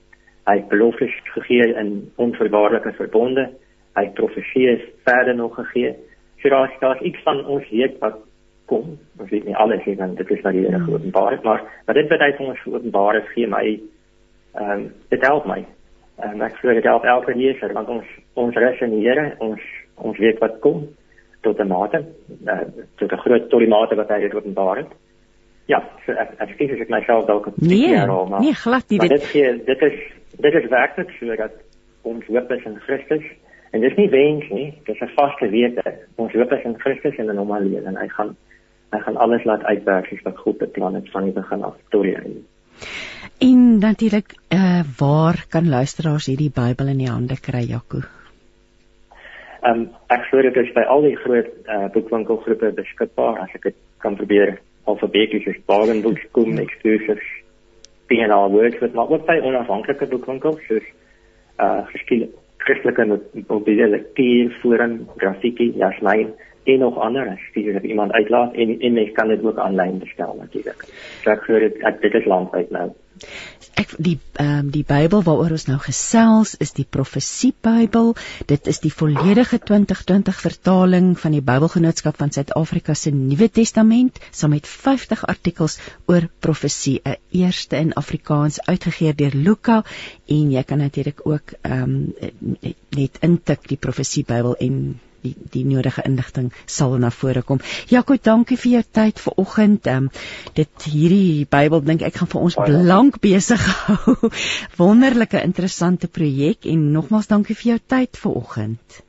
[0.50, 1.92] Hy het beloftes gegee in
[2.22, 3.50] onverwaarlike verbonde.
[3.98, 5.96] Hy profesie is verder nog gegee.
[6.42, 8.20] So daar's daar's iets van ons weet wat
[8.70, 8.94] kom.
[9.20, 11.98] Ons weet nie alles nie want dit is wat die Here geopenbaar het, maar maar
[11.98, 13.66] dit wat hy vir ons geopenbaar het gee my
[14.54, 15.60] ehm um, dit help my.
[16.20, 18.16] En um, ek glo dit help elke leser want ons
[18.46, 19.62] ons rus in die Here, ons
[19.96, 20.88] ons weet wat kom
[21.42, 22.04] tot 'n mate,
[22.46, 22.66] uh,
[22.98, 24.92] tot 'n groot tot die mate wat hy dit openbaar het.
[25.66, 28.42] Ja, so ek ek as ek myself dalk 'n bietjie herhaal maar.
[28.42, 29.00] Nee, glad nie.
[29.00, 29.98] Dit gee dit is
[30.38, 31.54] dit is werklik so dat
[32.02, 33.24] ons hoop is in Christus.
[33.72, 35.84] En dis nie wens nie, dis 'n vaste wete.
[36.16, 38.36] Ons hoop is in Christus en in hom alleen en hy gaan
[38.92, 42.04] hy gaan alles laat uitwerk soos wat God beplan het van die begin af tot
[42.04, 42.42] die einde.
[43.40, 48.02] En natuurlik, eh uh, waar kan luisteraars hierdie Bybel in die hande kry, Jaco?
[49.62, 53.54] Ehm um, ek glo dit is by al die groot eh uh, boekwinkelgroepe beskikbaar as
[53.54, 57.26] ek dit kan probeer alfabeties is Bargain Books, Koom, Exclusives,
[58.08, 60.86] P&R Words, maar ook by onafhanklike boekwinkels soos
[61.58, 66.34] eh uh, geskiedenis Christelike mobiele lektuur, forum, grafieke, jasmyn
[66.64, 70.36] en nog ander jy dit iemand uitlaat en en jy kan dit ook aanlyn bestel
[70.40, 70.88] natuurlik.
[71.24, 72.90] So ek glo dit dit is landwyd nou.
[73.80, 78.14] Ek die ehm um, die Bybel waaroor ons nou gesels is die Profesie Bybel.
[78.52, 84.56] Dit is die volledige 2020 vertaling van die Bybelgenootskap van Suid-Afrika se Nuwe Testament saam
[84.56, 89.84] met 50 artikels oor profesie, 'n eerste in Afrikaans uitgegee deur Luka
[90.28, 92.58] en jy kan natuurlik ook ehm um,
[92.96, 97.62] net intik die Profesie Bybel en die die nodige inligting sal na vore kom.
[97.92, 99.88] Jaco, dankie vir jou tyd vanoggend.
[99.88, 100.10] Ehm um,
[100.58, 104.32] dit hierdie Bybel dink ek gaan vir ons blank besig hou.
[104.82, 109.04] Wonderlike interessante projek en nogmaals dankie vir jou tyd vanoggend.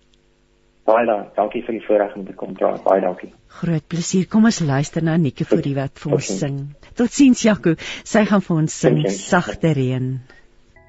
[0.90, 1.30] Baie dankie.
[1.36, 2.82] Dankie vir die voorreg om te kom praat.
[2.84, 3.30] Baie dankie.
[3.60, 4.26] Groot plesier.
[4.30, 6.58] Kom ons luister na Nieke vir die wat vir ons sing.
[6.98, 7.76] Totsiens Jaco.
[8.14, 10.12] Sy gaan vir ons sing Sagte Reën.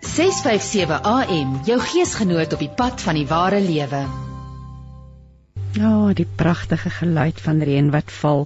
[0.02, 4.06] 657 AM, jou geesgenoot op die pad van die ware lewe.
[5.72, 8.42] Ja, oh, die pragtige geluid van reën wat val.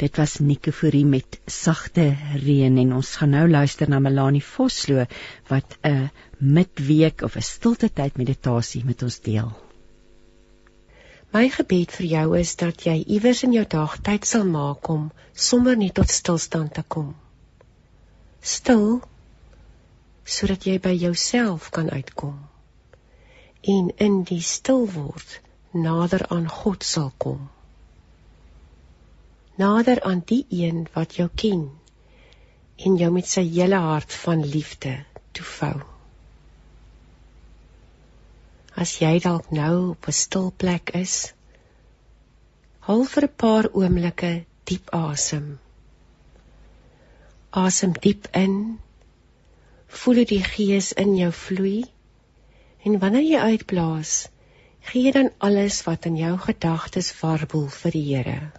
[0.00, 2.06] Dit was Nikoforie met sagte
[2.40, 5.04] reën en ons gaan nou luister na Melanie Vosloo
[5.50, 6.08] wat 'n
[6.38, 9.52] midweek of 'n stilte tyd meditasie met ons deel.
[11.32, 15.12] My gebed vir jou is dat jy iewers in jou dag tyd sal maak om
[15.34, 17.14] sommer net tot stilstand te kom.
[18.40, 19.02] Stil
[20.24, 22.40] sodat jy by jouself kan uitkom
[23.60, 25.40] en in die stil word
[25.70, 27.48] nader aan God sal kom.
[29.56, 31.70] Nader aan die een wat jou ken
[32.76, 34.98] en jou met sy hele hart van liefde
[35.32, 35.80] toevou
[38.80, 41.14] as jy dalk nou op 'n stil plek is,
[42.86, 44.30] haal vir 'n paar oomblikke
[44.70, 45.58] diep asem.
[47.64, 48.78] Asem diep in.
[50.00, 51.84] Voel hoe die gees in jou vloei.
[52.84, 54.28] En wanneer jy uitblaas,
[54.80, 58.50] gee dan alles wat in jou gedagtes warboel vir die Here.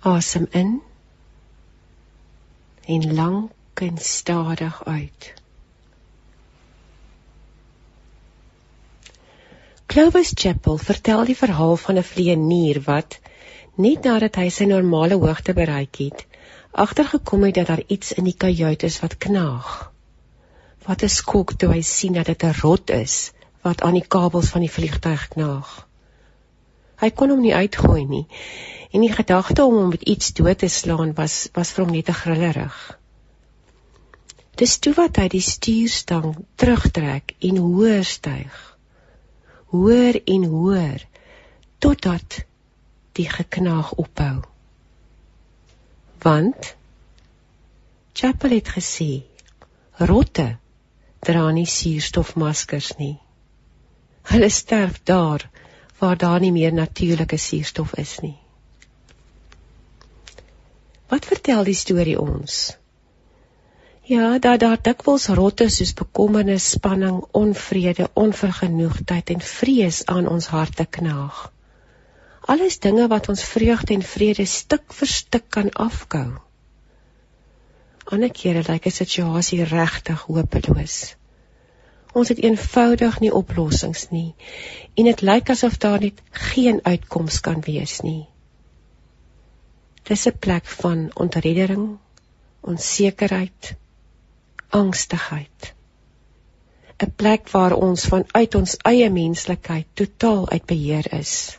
[0.00, 0.80] Asem in.
[2.84, 5.34] En lank en stadig uit.
[9.86, 13.18] Clovis Chapel vertel die verhaal van 'n vleienier wat
[13.74, 16.26] net nadat hy sy normale hoogte bereik het,
[16.72, 19.93] agtergekom het dat daar iets in die kajuit is wat knaag.
[20.84, 23.32] Wat 'n skok toe hy sien dat dit 'n rot is
[23.62, 25.86] wat aan die kabels van die vliegtuig knaag.
[27.00, 28.26] Hy kon hom nie uitgooi nie
[28.90, 32.04] en die gedagte om hom met iets dood te slaan was was vir hom net
[32.04, 32.98] te grillerig.
[34.54, 38.74] Dis toe wat hy die stuurstang terugtrek en hoër styg
[39.74, 41.06] hoër en hoër
[41.82, 42.44] totdat
[43.18, 44.42] die geknaag ophou.
[46.22, 46.74] Want
[48.14, 49.10] Chapel het gesê
[49.98, 50.46] rotte
[51.24, 53.16] dra nie suurstofmaskers nie.
[54.30, 55.48] Hulle sterf daar
[55.98, 58.36] waar daar nie meer natuurlike suurstof is nie.
[61.08, 62.76] Wat vertel die storie ons?
[64.04, 70.84] Ja, dat daar dikwels rotte soos bekommernis, spanning, onvrede, onvergenoegdheid en vrees aan ons harte
[70.84, 71.38] knaag.
[72.44, 76.26] Alles dinge wat ons vreugde en vrede stuk vir stuk kan afkou.
[78.04, 81.16] Ander kere lyk 'n situasie regtig hopeloos.
[82.12, 84.34] Ons het eenvoudig nie oplossings nie
[84.94, 88.26] en dit lyk asof daar net geen uitkoms kan wees nie.
[90.04, 91.98] Dis 'n plek van ontreddering,
[92.60, 93.74] onsekerheid,
[94.68, 95.74] angstigheid.
[97.02, 101.58] 'n Plek waar ons vanuit ons eie menslikheid totaal uit beheer is.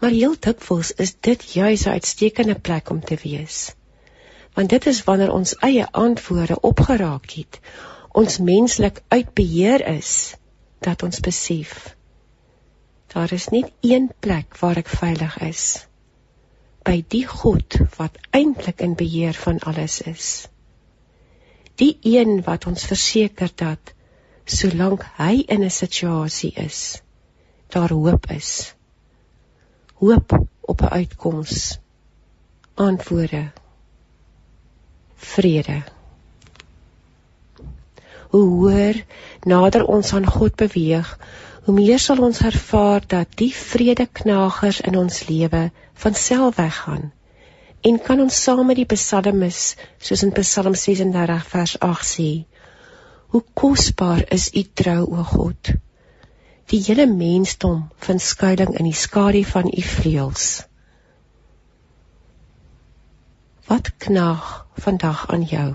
[0.00, 3.74] Maar heel dikwels is dit juis 'n uitstekende plek om te wees.
[4.54, 7.60] Want dit is wanneer ons eie antwoorde opgeraak het,
[8.12, 10.34] ons menslik uit beheer is,
[10.80, 11.96] dat ons besef
[13.12, 15.62] daar is net een plek waar ek veilig is
[16.86, 20.28] by die God wat eintlik in beheer van alles is.
[21.82, 23.92] Die een wat ons verseker dat
[24.46, 27.02] solank hy in 'n situasie is
[27.70, 28.74] daar hoop is.
[29.94, 31.78] Hoop op 'n uitkoms
[32.74, 33.50] antwoorde
[35.20, 35.82] vrede.
[38.30, 39.04] Hoe hoër
[39.44, 41.14] nader ons aan God beweeg
[41.64, 45.70] hoe meer sal ons ervaar dat die vredeknagers in ons lewe
[46.04, 47.10] van self weggaan
[47.80, 49.60] en kan ons saam met die psalmis
[49.98, 52.30] soos in Psalm 36 vers 8 sê
[53.32, 55.70] hoe kosbaar is u trou o God?
[56.70, 60.48] Die hele mensdom vind skuilings in die skadu van u vleuels
[63.70, 64.50] wat knaag
[64.86, 65.70] vandag aan jou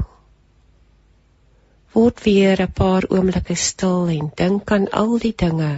[1.96, 5.74] word weer 'n paar oomblikke stil en dink aan al die dinge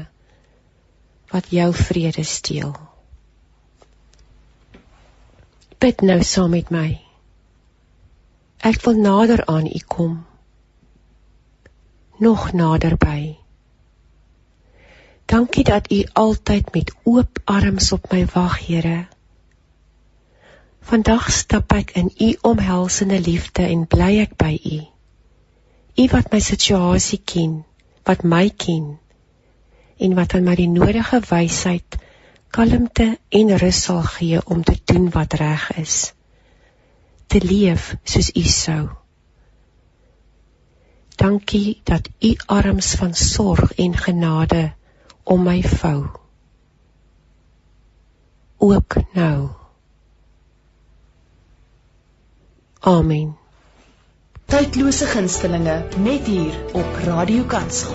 [1.32, 2.76] wat jou vrede steel
[5.78, 6.88] Bid nou saam met my.
[8.66, 10.16] Ek wil nader aan U kom.
[12.18, 13.38] Nog naderby.
[15.30, 19.06] Dankie dat U altyd met oop arms op my wag, Here.
[20.88, 24.78] Vandag stap ek in U omhelsende liefde en bly ek by U.
[26.00, 27.58] U wat my situasie ken,
[28.08, 28.94] wat my ken
[30.00, 31.98] en wat aan my die nodige wysheid,
[32.56, 33.10] kalmte
[33.42, 35.98] en rus sal gee om te doen wat reg is.
[37.28, 38.88] Te leef soos U sou.
[41.20, 44.66] Dankie dat U arms van sorg en genade
[45.28, 46.08] om my vou.
[48.72, 49.67] Ook nou.
[52.88, 53.34] Amen.
[54.48, 57.92] Tydlose gunstelinge net hier op Radio Kansel.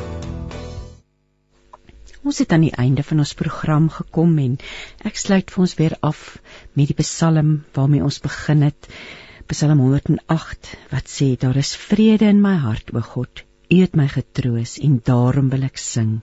[2.20, 4.58] Ons het aan die einde van ons program gekom en
[5.08, 6.20] ek sluit vir ons weer af
[6.76, 8.90] met die Psalm waarmee ons begin het.
[9.48, 13.46] Psalm 108 wat sê daar is vrede in my hart o God.
[13.72, 16.18] U het my getroos en daarom wil ek sing.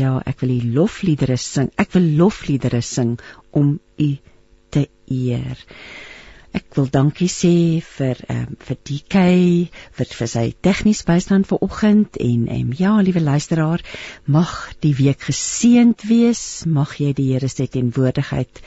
[0.00, 1.68] Ja, ek wil U lofliedere sing.
[1.76, 3.18] Ek wil lofliedere sing
[3.52, 4.10] om U
[4.72, 5.60] te eer.
[6.54, 9.22] Ek wil dankie sê vir ehm um, vir DK
[9.98, 13.82] vir vir sy tegnies bystand vir oggend en ehm ja, liewe luisteraar,
[14.26, 14.52] mag
[14.86, 16.44] die week geseënd wees.
[16.66, 18.62] Mag jy die Here se teenwoordigheid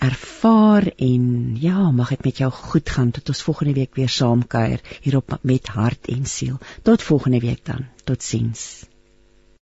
[0.00, 4.44] ervaar en ja, mag dit met jou goed gaan tot ons volgende week weer saam
[4.44, 6.60] kuier hier op met hart en siel.
[6.82, 7.88] Tot volgende week dan.
[8.04, 8.89] Totsiens.